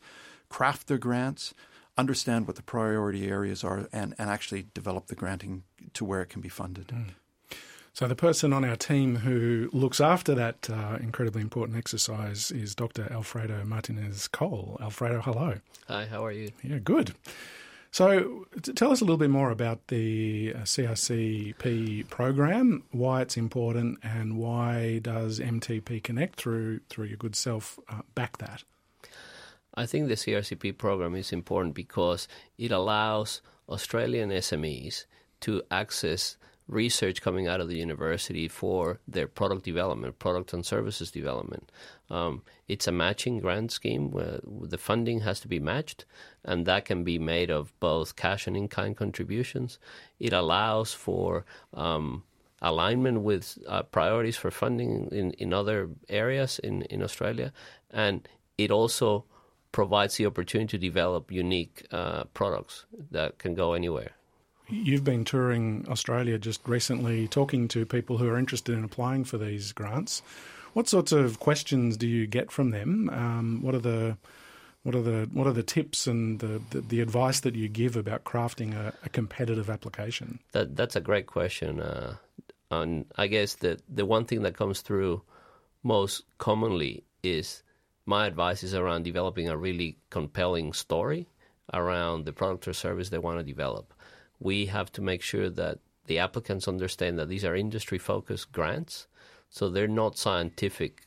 craft 0.48 0.88
their 0.88 0.98
grants, 0.98 1.54
understand 2.00 2.46
what 2.46 2.56
the 2.56 2.62
priority 2.62 3.28
areas 3.28 3.62
are 3.62 3.88
and, 3.92 4.14
and 4.18 4.28
actually 4.28 4.66
develop 4.74 5.06
the 5.06 5.14
granting 5.14 5.62
to 5.92 6.04
where 6.04 6.22
it 6.22 6.30
can 6.30 6.40
be 6.40 6.48
funded. 6.48 6.88
Mm. 6.88 7.10
So, 7.92 8.06
the 8.06 8.16
person 8.16 8.52
on 8.52 8.64
our 8.64 8.76
team 8.76 9.16
who 9.16 9.68
looks 9.72 10.00
after 10.00 10.34
that 10.34 10.70
uh, 10.70 10.98
incredibly 11.00 11.42
important 11.42 11.76
exercise 11.76 12.50
is 12.50 12.74
Dr. 12.74 13.08
Alfredo 13.12 13.64
Martinez-Coll. 13.64 14.78
Alfredo, 14.80 15.20
hello. 15.20 15.54
Hi, 15.88 16.06
how 16.06 16.24
are 16.24 16.32
you? 16.32 16.50
Yeah, 16.62 16.78
good. 16.78 17.14
So, 17.90 18.46
tell 18.76 18.92
us 18.92 19.00
a 19.00 19.04
little 19.04 19.16
bit 19.16 19.30
more 19.30 19.50
about 19.50 19.88
the 19.88 20.52
uh, 20.54 20.60
CRCP 20.60 22.08
program, 22.08 22.84
why 22.92 23.22
it's 23.22 23.36
important, 23.36 23.98
and 24.04 24.38
why 24.38 25.00
does 25.00 25.40
MTP 25.40 26.02
Connect 26.02 26.36
through 26.36 26.80
through 26.88 27.06
your 27.06 27.16
good 27.16 27.34
self 27.34 27.80
uh, 27.88 28.02
back 28.14 28.38
that? 28.38 28.62
I 29.74 29.86
think 29.86 30.08
the 30.08 30.14
CRCP 30.14 30.78
program 30.78 31.14
is 31.14 31.32
important 31.32 31.74
because 31.74 32.28
it 32.58 32.72
allows 32.72 33.40
Australian 33.68 34.30
SMEs 34.30 35.04
to 35.40 35.62
access 35.70 36.36
research 36.70 37.20
coming 37.20 37.48
out 37.48 37.60
of 37.60 37.68
the 37.68 37.76
university 37.76 38.46
for 38.46 39.00
their 39.06 39.26
product 39.26 39.64
development, 39.64 40.18
product 40.18 40.52
and 40.52 40.64
services 40.64 41.10
development. 41.10 41.70
Um, 42.08 42.42
it's 42.68 42.86
a 42.86 42.92
matching 42.92 43.40
grant 43.40 43.72
scheme 43.72 44.10
where 44.10 44.40
the 44.44 44.78
funding 44.78 45.20
has 45.20 45.40
to 45.40 45.48
be 45.48 45.58
matched, 45.58 46.04
and 46.44 46.66
that 46.66 46.84
can 46.84 47.02
be 47.02 47.18
made 47.18 47.50
of 47.50 47.78
both 47.80 48.16
cash 48.16 48.46
and 48.46 48.56
in 48.56 48.68
kind 48.68 48.96
contributions. 48.96 49.78
It 50.20 50.32
allows 50.32 50.94
for 50.94 51.44
um, 51.74 52.22
alignment 52.62 53.22
with 53.22 53.58
uh, 53.66 53.82
priorities 53.82 54.36
for 54.36 54.50
funding 54.50 55.08
in, 55.10 55.32
in 55.32 55.52
other 55.52 55.88
areas 56.08 56.60
in, 56.60 56.82
in 56.82 57.02
Australia, 57.02 57.52
and 57.90 58.28
it 58.56 58.70
also 58.70 59.24
provides 59.72 60.16
the 60.16 60.26
opportunity 60.26 60.76
to 60.76 60.78
develop 60.78 61.30
unique 61.30 61.86
uh, 61.90 62.24
products 62.34 62.86
that 63.10 63.38
can 63.38 63.54
go 63.54 63.72
anywhere. 63.72 64.12
You've 64.68 65.04
been 65.04 65.24
touring 65.24 65.84
Australia 65.88 66.38
just 66.38 66.66
recently, 66.66 67.26
talking 67.26 67.66
to 67.68 67.84
people 67.84 68.18
who 68.18 68.28
are 68.28 68.38
interested 68.38 68.76
in 68.76 68.84
applying 68.84 69.24
for 69.24 69.36
these 69.36 69.72
grants. 69.72 70.22
What 70.72 70.88
sorts 70.88 71.10
of 71.10 71.40
questions 71.40 71.96
do 71.96 72.06
you 72.06 72.26
get 72.26 72.52
from 72.52 72.70
them? 72.70 73.10
Um, 73.10 73.62
what 73.62 73.74
are 73.74 73.80
the 73.80 74.16
what 74.82 74.94
are 74.94 75.02
the 75.02 75.28
what 75.32 75.46
are 75.46 75.52
the 75.52 75.62
tips 75.62 76.06
and 76.06 76.38
the, 76.38 76.60
the, 76.70 76.80
the 76.80 77.00
advice 77.00 77.40
that 77.40 77.54
you 77.54 77.68
give 77.68 77.96
about 77.96 78.24
crafting 78.24 78.74
a, 78.74 78.94
a, 79.04 79.08
competitive 79.08 79.68
application? 79.68 80.38
That 80.52 80.76
that's 80.76 80.96
a 80.96 81.00
great 81.00 81.26
question. 81.26 81.80
Uh, 81.80 82.16
and 82.70 83.06
I 83.16 83.26
guess 83.26 83.54
that 83.56 83.82
the 83.88 84.06
one 84.06 84.24
thing 84.24 84.42
that 84.42 84.56
comes 84.56 84.80
through 84.80 85.22
most 85.82 86.22
commonly 86.38 87.02
is 87.22 87.62
my 88.06 88.26
advice 88.26 88.62
is 88.62 88.74
around 88.74 89.04
developing 89.04 89.48
a 89.48 89.56
really 89.56 89.96
compelling 90.10 90.72
story 90.72 91.28
around 91.72 92.24
the 92.24 92.32
product 92.32 92.66
or 92.66 92.72
service 92.72 93.08
they 93.08 93.18
want 93.18 93.38
to 93.38 93.44
develop. 93.44 93.92
We 94.38 94.66
have 94.66 94.90
to 94.92 95.02
make 95.02 95.22
sure 95.22 95.50
that 95.50 95.78
the 96.06 96.18
applicants 96.18 96.66
understand 96.66 97.18
that 97.18 97.28
these 97.28 97.44
are 97.44 97.54
industry 97.54 97.98
focused 97.98 98.52
grants, 98.52 99.06
so 99.48 99.68
they're 99.68 99.86
not 99.86 100.18
scientific 100.18 101.06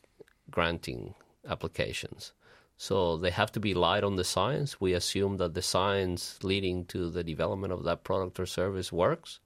granting 0.50 1.16
applications. 1.48 2.34
So 2.78 3.18
they 3.18 3.32
have 3.32 3.52
to 3.54 3.60
be 3.60 3.74
light 3.74 4.04
on 4.04 4.16
the 4.16 4.24
science. 4.24 4.80
We 4.80 4.94
assume 4.94 5.38
that 5.38 5.54
the 5.54 5.62
science 5.62 6.40
leading 6.44 6.86
to 6.86 7.10
the 7.10 7.24
development 7.24 7.74
of 7.74 7.84
that 7.84 8.04
product 8.04 8.40
or 8.40 8.46
service 8.46 8.92
works. 8.92 9.40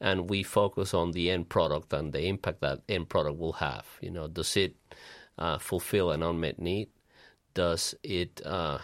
And 0.00 0.28
we 0.28 0.42
focus 0.42 0.92
on 0.92 1.12
the 1.12 1.30
end 1.30 1.48
product 1.48 1.92
and 1.92 2.12
the 2.12 2.26
impact 2.26 2.60
that 2.60 2.82
end 2.88 3.08
product 3.08 3.38
will 3.38 3.54
have. 3.54 3.86
You 4.00 4.10
know, 4.10 4.28
does 4.28 4.56
it 4.56 4.76
uh, 5.38 5.58
fulfill 5.58 6.10
an 6.10 6.22
unmet 6.22 6.58
need? 6.58 6.88
Does 7.54 7.94
it 8.02 8.40
uh, 8.44 8.78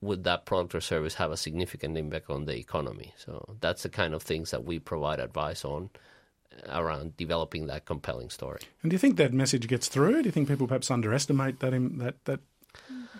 would 0.00 0.24
that 0.24 0.44
product 0.44 0.74
or 0.74 0.80
service 0.80 1.14
have 1.14 1.32
a 1.32 1.36
significant 1.36 1.96
impact 1.96 2.30
on 2.30 2.44
the 2.44 2.56
economy? 2.56 3.14
So 3.16 3.56
that's 3.60 3.82
the 3.82 3.88
kind 3.88 4.14
of 4.14 4.22
things 4.22 4.50
that 4.50 4.64
we 4.64 4.78
provide 4.78 5.18
advice 5.18 5.64
on 5.64 5.90
around 6.68 7.16
developing 7.16 7.66
that 7.66 7.84
compelling 7.84 8.30
story. 8.30 8.60
And 8.82 8.90
do 8.90 8.94
you 8.94 8.98
think 8.98 9.16
that 9.16 9.32
message 9.32 9.66
gets 9.66 9.88
through? 9.88 10.22
Do 10.22 10.28
you 10.28 10.32
think 10.32 10.48
people 10.48 10.68
perhaps 10.68 10.90
underestimate 10.90 11.60
that 11.60 11.72
that 11.98 12.24
that 12.24 12.40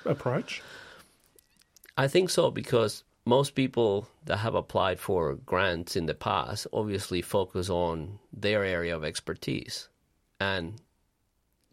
approach? 0.05 0.63
I 1.97 2.09
think 2.09 2.31
so 2.31 2.51
because 2.51 3.05
most 3.25 3.55
people 3.55 4.09
that 4.27 4.39
have 4.39 4.55
applied 4.55 5.01
for 5.01 5.35
grants 5.35 5.97
in 5.97 6.07
the 6.07 6.15
past 6.15 6.67
obviously 6.73 7.23
focus 7.23 7.71
on 7.71 8.19
their 8.33 8.65
area 8.65 8.95
of 8.95 9.05
expertise 9.05 9.89
and 10.41 10.81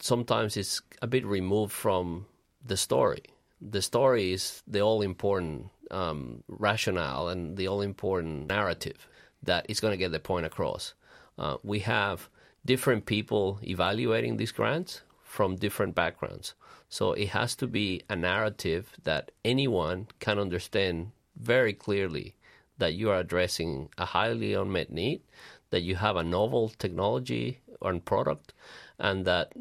sometimes 0.02 0.58
it's 0.58 0.82
a 1.02 1.08
bit 1.08 1.26
removed 1.26 1.72
from 1.72 2.26
the 2.66 2.78
story. 2.78 3.24
The 3.62 3.82
story 3.82 4.34
is 4.34 4.64
the 4.68 4.82
all 4.82 5.02
important 5.02 5.70
um, 5.92 6.44
rationale 6.48 7.30
and 7.30 7.58
the 7.58 7.68
all 7.68 7.82
important 7.82 8.48
narrative 8.48 9.08
that 9.44 9.66
is 9.70 9.80
going 9.80 9.92
to 9.92 9.98
get 9.98 10.12
the 10.12 10.20
point 10.20 10.46
across. 10.46 10.94
Uh, 11.38 11.58
we 11.64 11.80
have 11.80 12.30
different 12.66 13.06
people 13.06 13.60
evaluating 13.64 14.38
these 14.38 14.52
grants 14.52 15.02
from 15.24 15.56
different 15.56 15.96
backgrounds. 15.96 16.54
So 16.90 17.14
it 17.14 17.30
has 17.30 17.56
to 17.56 17.68
be 17.68 18.04
a 18.10 18.16
narrative 18.16 18.94
that 19.04 19.32
anyone 19.46 20.08
can 20.20 20.38
understand 20.38 21.12
very 21.40 21.74
clearly 21.74 22.36
that 22.78 22.94
you 22.96 23.10
are 23.10 23.20
addressing 23.20 23.90
a 23.98 24.06
highly 24.06 24.54
unmet 24.54 24.92
need, 24.92 25.22
that 25.70 25.82
you 25.82 25.96
have 25.96 26.16
a 26.16 26.24
novel 26.24 26.70
technology 26.70 27.60
or 27.80 27.98
product, 28.00 28.54
and 29.00 29.26
that 29.26 29.54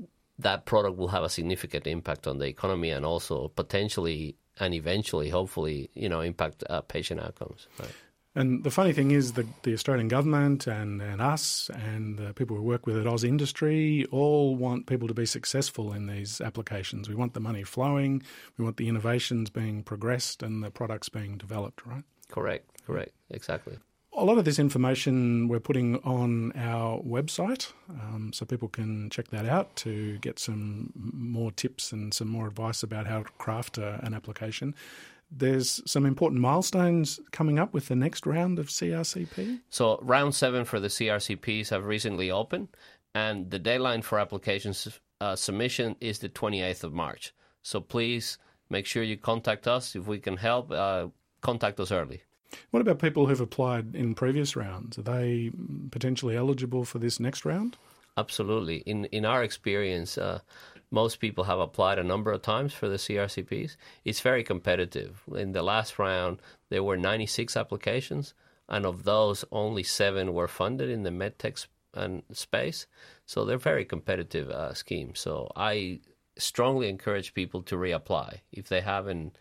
that 0.42 0.66
product 0.66 0.96
will 0.96 1.09
have 1.09 1.22
a 1.22 1.29
significant 1.29 1.87
impact 1.87 2.26
on 2.26 2.38
the 2.38 2.46
economy 2.46 2.90
and 2.90 3.05
also 3.05 3.48
potentially 3.48 4.37
and 4.59 4.74
eventually, 4.74 5.31
hopefully, 5.31 5.90
you 5.94 6.09
know, 6.09 6.20
impact 6.20 6.62
uh, 6.68 6.83
patient 6.83 7.20
outcomes. 7.20 7.66
Right. 7.79 7.90
And 8.35 8.62
the 8.62 8.70
funny 8.70 8.92
thing 8.92 9.11
is 9.11 9.33
that 9.33 9.62
the 9.64 9.72
Australian 9.72 10.07
government 10.07 10.66
and, 10.68 11.03
and 11.03 11.20
us 11.20 11.68
and 11.74 12.16
the 12.16 12.33
people 12.33 12.57
who 12.57 12.62
work 12.62 12.87
with 12.87 12.96
it, 12.96 13.07
AusIndustry, 13.07 14.07
all 14.12 14.55
want 14.55 14.87
people 14.87 15.09
to 15.09 15.14
be 15.14 15.26
successful 15.26 15.92
in 15.92 16.07
these 16.07 16.40
applications. 16.40 17.09
We 17.09 17.16
want 17.16 17.35
the 17.35 17.40
money 17.40 17.64
flowing, 17.64 18.22
we 18.57 18.64
want 18.64 18.76
the 18.76 18.88
innovations 18.88 19.50
being 19.50 19.83
progressed 19.83 20.44
and 20.44 20.62
the 20.62 20.70
products 20.70 21.09
being 21.09 21.38
developed, 21.38 21.85
right? 21.85 22.05
Correct, 22.29 22.87
correct, 22.87 23.12
exactly 23.31 23.79
a 24.12 24.25
lot 24.25 24.38
of 24.38 24.44
this 24.44 24.59
information 24.59 25.49
we're 25.49 25.61
putting 25.61 25.96
on 25.99 26.53
our 26.57 27.01
website, 27.03 27.73
um, 27.88 28.33
so 28.33 28.44
people 28.44 28.68
can 28.68 29.09
check 29.11 29.29
that 29.29 29.46
out 29.46 29.75
to 29.77 30.18
get 30.18 30.38
some 30.38 30.92
more 30.94 31.53
tips 31.53 31.92
and 31.92 32.12
some 32.12 32.29
more 32.29 32.49
advice 32.49 32.83
about 32.83 33.07
how 33.07 33.23
to 33.23 33.31
craft 33.38 33.79
a, 33.79 34.01
an 34.05 34.14
application. 34.14 34.75
There's 35.31 35.81
some 35.87 36.07
important 36.07 36.40
milestones 36.40 37.20
coming 37.31 37.59
up 37.61 37.73
with 37.73 37.87
the 37.87 37.94
next 37.94 38.27
round 38.27 38.59
of 38.59 38.66
CRCP. 38.66 39.61
So, 39.70 40.01
round 40.03 40.35
seven 40.35 40.64
for 40.64 40.81
the 40.81 40.88
CRCPs 40.88 41.68
have 41.68 41.85
recently 41.85 42.33
opened, 42.33 42.68
and 43.14 43.49
the 43.51 43.61
deadline 43.61 44.03
for 44.03 44.18
applications 44.18 44.88
uh, 45.20 45.37
submission 45.37 45.94
is 46.01 46.18
the 46.18 46.29
28th 46.29 46.83
of 46.83 46.92
March. 46.92 47.33
So, 47.62 47.81
please 47.81 48.38
make 48.68 48.87
sure 48.87 49.05
you 49.05 49.16
contact 49.16 49.68
us 49.68 49.94
if 49.94 50.09
we 50.09 50.18
can 50.18 50.37
help. 50.37 50.73
Uh, 50.73 51.09
contact 51.42 51.79
us 51.79 51.92
early. 51.92 52.23
What 52.71 52.81
about 52.81 52.99
people 52.99 53.27
who've 53.27 53.41
applied 53.41 53.95
in 53.95 54.15
previous 54.15 54.57
rounds? 54.57 54.99
Are 54.99 55.03
they 55.03 55.51
potentially 55.91 56.37
eligible 56.37 56.85
for 56.85 56.99
this 56.99 57.21
next 57.21 57.45
round? 57.45 57.77
Absolutely. 58.17 58.79
In 58.79 59.07
in 59.07 59.25
our 59.25 59.43
experience, 59.43 60.19
uh, 60.19 60.41
most 60.91 61.21
people 61.21 61.45
have 61.45 61.61
applied 61.61 61.99
a 61.99 62.05
number 62.05 62.33
of 62.33 62.43
times 62.43 62.73
for 62.73 62.89
the 62.89 62.97
CRCPs. 62.97 63.77
It's 64.05 64.21
very 64.21 64.43
competitive. 64.43 65.23
In 65.35 65.53
the 65.53 65.63
last 65.63 65.99
round, 65.99 66.43
there 66.69 66.83
were 66.83 66.97
96 66.97 67.57
applications, 67.57 68.35
and 68.69 68.85
of 68.85 69.05
those, 69.05 69.45
only 69.53 69.85
seven 69.85 70.35
were 70.35 70.49
funded 70.49 70.91
in 70.91 71.05
the 71.05 71.11
medtech 71.11 71.67
and 71.95 72.23
space. 72.33 72.87
So 73.27 73.45
they're 73.45 73.59
very 73.59 73.85
competitive 73.85 74.51
uh, 74.51 74.75
schemes. 74.75 75.21
So 75.21 75.51
I 75.57 76.01
strongly 76.37 76.89
encourage 76.89 77.35
people 77.35 77.63
to 77.63 77.77
reapply 77.77 78.41
if 78.53 78.69
they 78.69 78.81
haven't 78.81 79.37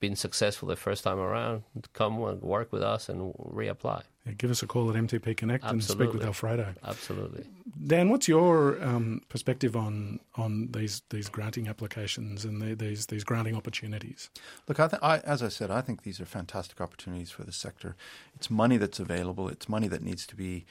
been 0.00 0.16
successful 0.16 0.68
the 0.68 0.76
first 0.76 1.04
time 1.04 1.18
around. 1.18 1.62
Come 1.92 2.22
and 2.22 2.42
work 2.42 2.72
with 2.72 2.82
us 2.82 3.08
and 3.08 3.32
reapply. 3.34 4.02
Yeah, 4.26 4.32
give 4.32 4.50
us 4.50 4.62
a 4.62 4.66
call 4.66 4.90
at 4.90 4.96
MTP 4.96 5.36
Connect 5.36 5.64
Absolutely. 5.64 5.76
and 5.76 6.12
speak 6.12 6.18
with 6.18 6.26
Alfredo. 6.26 6.74
Absolutely. 6.82 7.44
Dan, 7.86 8.08
what's 8.08 8.26
your 8.26 8.82
um, 8.82 9.20
perspective 9.28 9.76
on 9.76 10.20
on 10.36 10.68
these 10.72 11.02
these 11.10 11.28
granting 11.28 11.68
applications 11.68 12.44
and 12.44 12.60
the, 12.60 12.74
these 12.74 13.06
these 13.06 13.24
granting 13.24 13.54
opportunities? 13.54 14.30
Look, 14.66 14.80
I 14.80 14.88
th- 14.88 15.02
I, 15.02 15.18
as 15.18 15.42
I 15.42 15.48
said, 15.48 15.70
I 15.70 15.80
think 15.82 16.02
these 16.02 16.20
are 16.20 16.26
fantastic 16.26 16.80
opportunities 16.80 17.30
for 17.30 17.44
the 17.44 17.52
sector. 17.52 17.96
It's 18.34 18.50
money 18.50 18.78
that's 18.78 18.98
available. 18.98 19.48
It's 19.48 19.68
money 19.68 19.88
that 19.88 20.02
needs 20.02 20.26
to 20.26 20.36
be 20.36 20.64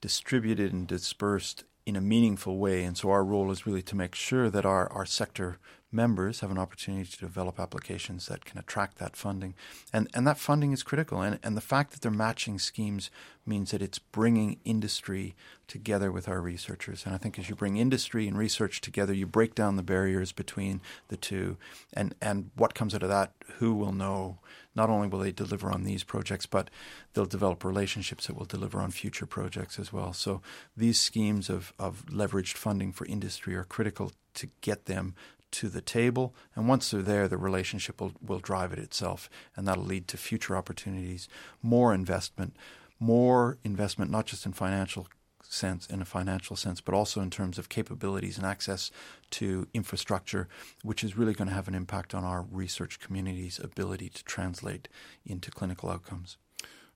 distributed 0.00 0.72
and 0.72 0.86
dispersed 0.86 1.64
in 1.84 1.96
a 1.96 2.00
meaningful 2.00 2.58
way. 2.58 2.84
And 2.84 2.96
so 2.96 3.10
our 3.10 3.24
role 3.24 3.50
is 3.50 3.66
really 3.66 3.82
to 3.82 3.96
make 3.96 4.14
sure 4.14 4.50
that 4.50 4.66
our, 4.66 4.90
our 4.92 5.06
sector 5.06 5.58
members 5.92 6.40
have 6.40 6.50
an 6.50 6.58
opportunity 6.58 7.08
to 7.10 7.18
develop 7.18 7.60
applications 7.60 8.26
that 8.26 8.44
can 8.44 8.58
attract 8.58 8.98
that 8.98 9.16
funding. 9.16 9.54
And, 9.92 10.08
and 10.14 10.26
that 10.26 10.38
funding 10.38 10.72
is 10.72 10.82
critical. 10.82 11.22
And, 11.22 11.38
and 11.42 11.56
the 11.56 11.60
fact 11.60 11.92
that 11.92 12.00
they're 12.00 12.10
matching 12.10 12.58
schemes 12.58 13.10
means 13.46 13.70
that 13.70 13.82
it's 13.82 13.98
bringing 13.98 14.58
industry 14.64 15.34
together 15.68 16.10
with 16.10 16.28
our 16.28 16.40
researchers. 16.40 17.06
And 17.06 17.14
I 17.14 17.18
think 17.18 17.38
as 17.38 17.48
you 17.48 17.54
bring 17.54 17.76
industry 17.76 18.26
and 18.26 18.36
research 18.36 18.80
together, 18.80 19.12
you 19.12 19.26
break 19.26 19.54
down 19.54 19.76
the 19.76 19.82
barriers 19.82 20.32
between 20.32 20.80
the 21.08 21.16
two. 21.16 21.56
And, 21.92 22.14
and 22.20 22.50
what 22.56 22.74
comes 22.74 22.94
out 22.94 23.02
of 23.02 23.08
that, 23.08 23.32
who 23.58 23.74
will 23.74 23.92
know? 23.92 24.38
Not 24.74 24.90
only 24.90 25.08
will 25.08 25.20
they 25.20 25.32
deliver 25.32 25.70
on 25.70 25.84
these 25.84 26.04
projects, 26.04 26.44
but 26.44 26.68
they'll 27.14 27.24
develop 27.24 27.64
relationships 27.64 28.26
that 28.26 28.36
will 28.36 28.44
deliver 28.44 28.80
on 28.80 28.90
future 28.90 29.24
projects 29.24 29.78
as 29.78 29.92
well. 29.92 30.12
So 30.12 30.42
these 30.76 30.98
schemes 30.98 31.48
of, 31.48 31.72
of 31.78 32.04
leveraged 32.06 32.54
funding 32.54 32.92
for 32.92 33.06
industry 33.06 33.54
are 33.54 33.64
critical 33.64 34.12
to 34.34 34.48
get 34.60 34.84
them 34.84 35.14
to 35.56 35.68
the 35.70 35.80
table. 35.80 36.34
And 36.54 36.68
once 36.68 36.90
they're 36.90 37.00
there, 37.02 37.28
the 37.28 37.38
relationship 37.38 38.00
will, 38.00 38.12
will 38.24 38.40
drive 38.40 38.72
it 38.72 38.78
itself. 38.78 39.30
And 39.56 39.66
that'll 39.66 39.84
lead 39.84 40.06
to 40.08 40.18
future 40.18 40.54
opportunities, 40.54 41.28
more 41.62 41.94
investment, 41.94 42.54
more 43.00 43.56
investment, 43.64 44.10
not 44.10 44.26
just 44.26 44.44
in 44.44 44.52
financial 44.52 45.08
sense, 45.42 45.86
in 45.86 46.02
a 46.02 46.04
financial 46.04 46.56
sense, 46.56 46.82
but 46.82 46.94
also 46.94 47.22
in 47.22 47.30
terms 47.30 47.58
of 47.58 47.70
capabilities 47.70 48.36
and 48.36 48.46
access 48.46 48.90
to 49.30 49.66
infrastructure, 49.72 50.46
which 50.82 51.02
is 51.02 51.16
really 51.16 51.32
going 51.32 51.48
to 51.48 51.54
have 51.54 51.68
an 51.68 51.74
impact 51.74 52.14
on 52.14 52.22
our 52.22 52.42
research 52.42 53.00
community's 53.00 53.58
ability 53.58 54.10
to 54.10 54.24
translate 54.24 54.88
into 55.24 55.50
clinical 55.50 55.88
outcomes. 55.88 56.36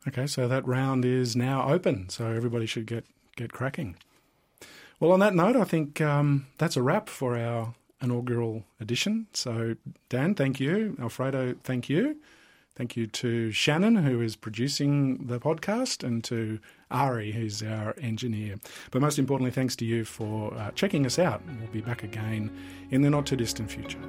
Okay, 0.07 0.27
so 0.27 0.49
that 0.49 0.67
round 0.67 1.05
is 1.05 1.35
now 1.35 1.71
open, 1.71 2.09
so 2.11 2.27
everybody 2.27 2.67
should 2.67 2.87
get, 2.87 3.05
get 3.37 3.53
cracking. 3.53 3.97
Well, 4.99 5.13
on 5.13 5.21
that 5.21 5.35
note, 5.35 5.57
I 5.57 5.65
think 5.65 6.01
um, 6.03 6.47
that's 6.59 6.77
a 6.77 6.83
wrap 6.83 7.09
for 7.09 7.37
our 7.37 7.75
inaugural 8.03 8.65
edition. 8.81 9.27
So, 9.33 9.77
Dan, 10.09 10.35
thank 10.35 10.61
you. 10.61 10.97
Alfredo, 11.01 11.55
thank 11.65 11.89
you. 11.89 12.17
Thank 12.77 12.97
you 12.97 13.07
to 13.09 13.51
Shannon, 13.51 13.97
who 13.97 14.23
is 14.23 14.37
producing 14.37 15.27
the 15.27 15.39
podcast, 15.39 16.03
and 16.03 16.25
to 16.25 16.61
Ari, 16.91 17.33
who's 17.33 17.63
our 17.63 17.95
engineer. 18.01 18.57
But 18.91 19.03
most 19.03 19.19
importantly, 19.19 19.51
thanks 19.51 19.77
to 19.77 19.85
you 19.85 20.05
for 20.05 20.55
uh, 20.55 20.71
checking 20.71 21.05
us 21.05 21.19
out. 21.19 21.43
We'll 21.59 21.69
be 21.69 21.83
back 21.83 22.05
again 22.05 22.51
in 22.91 23.03
the 23.03 23.11
not 23.11 23.27
too 23.27 23.37
distant 23.37 23.71
future. 23.71 24.01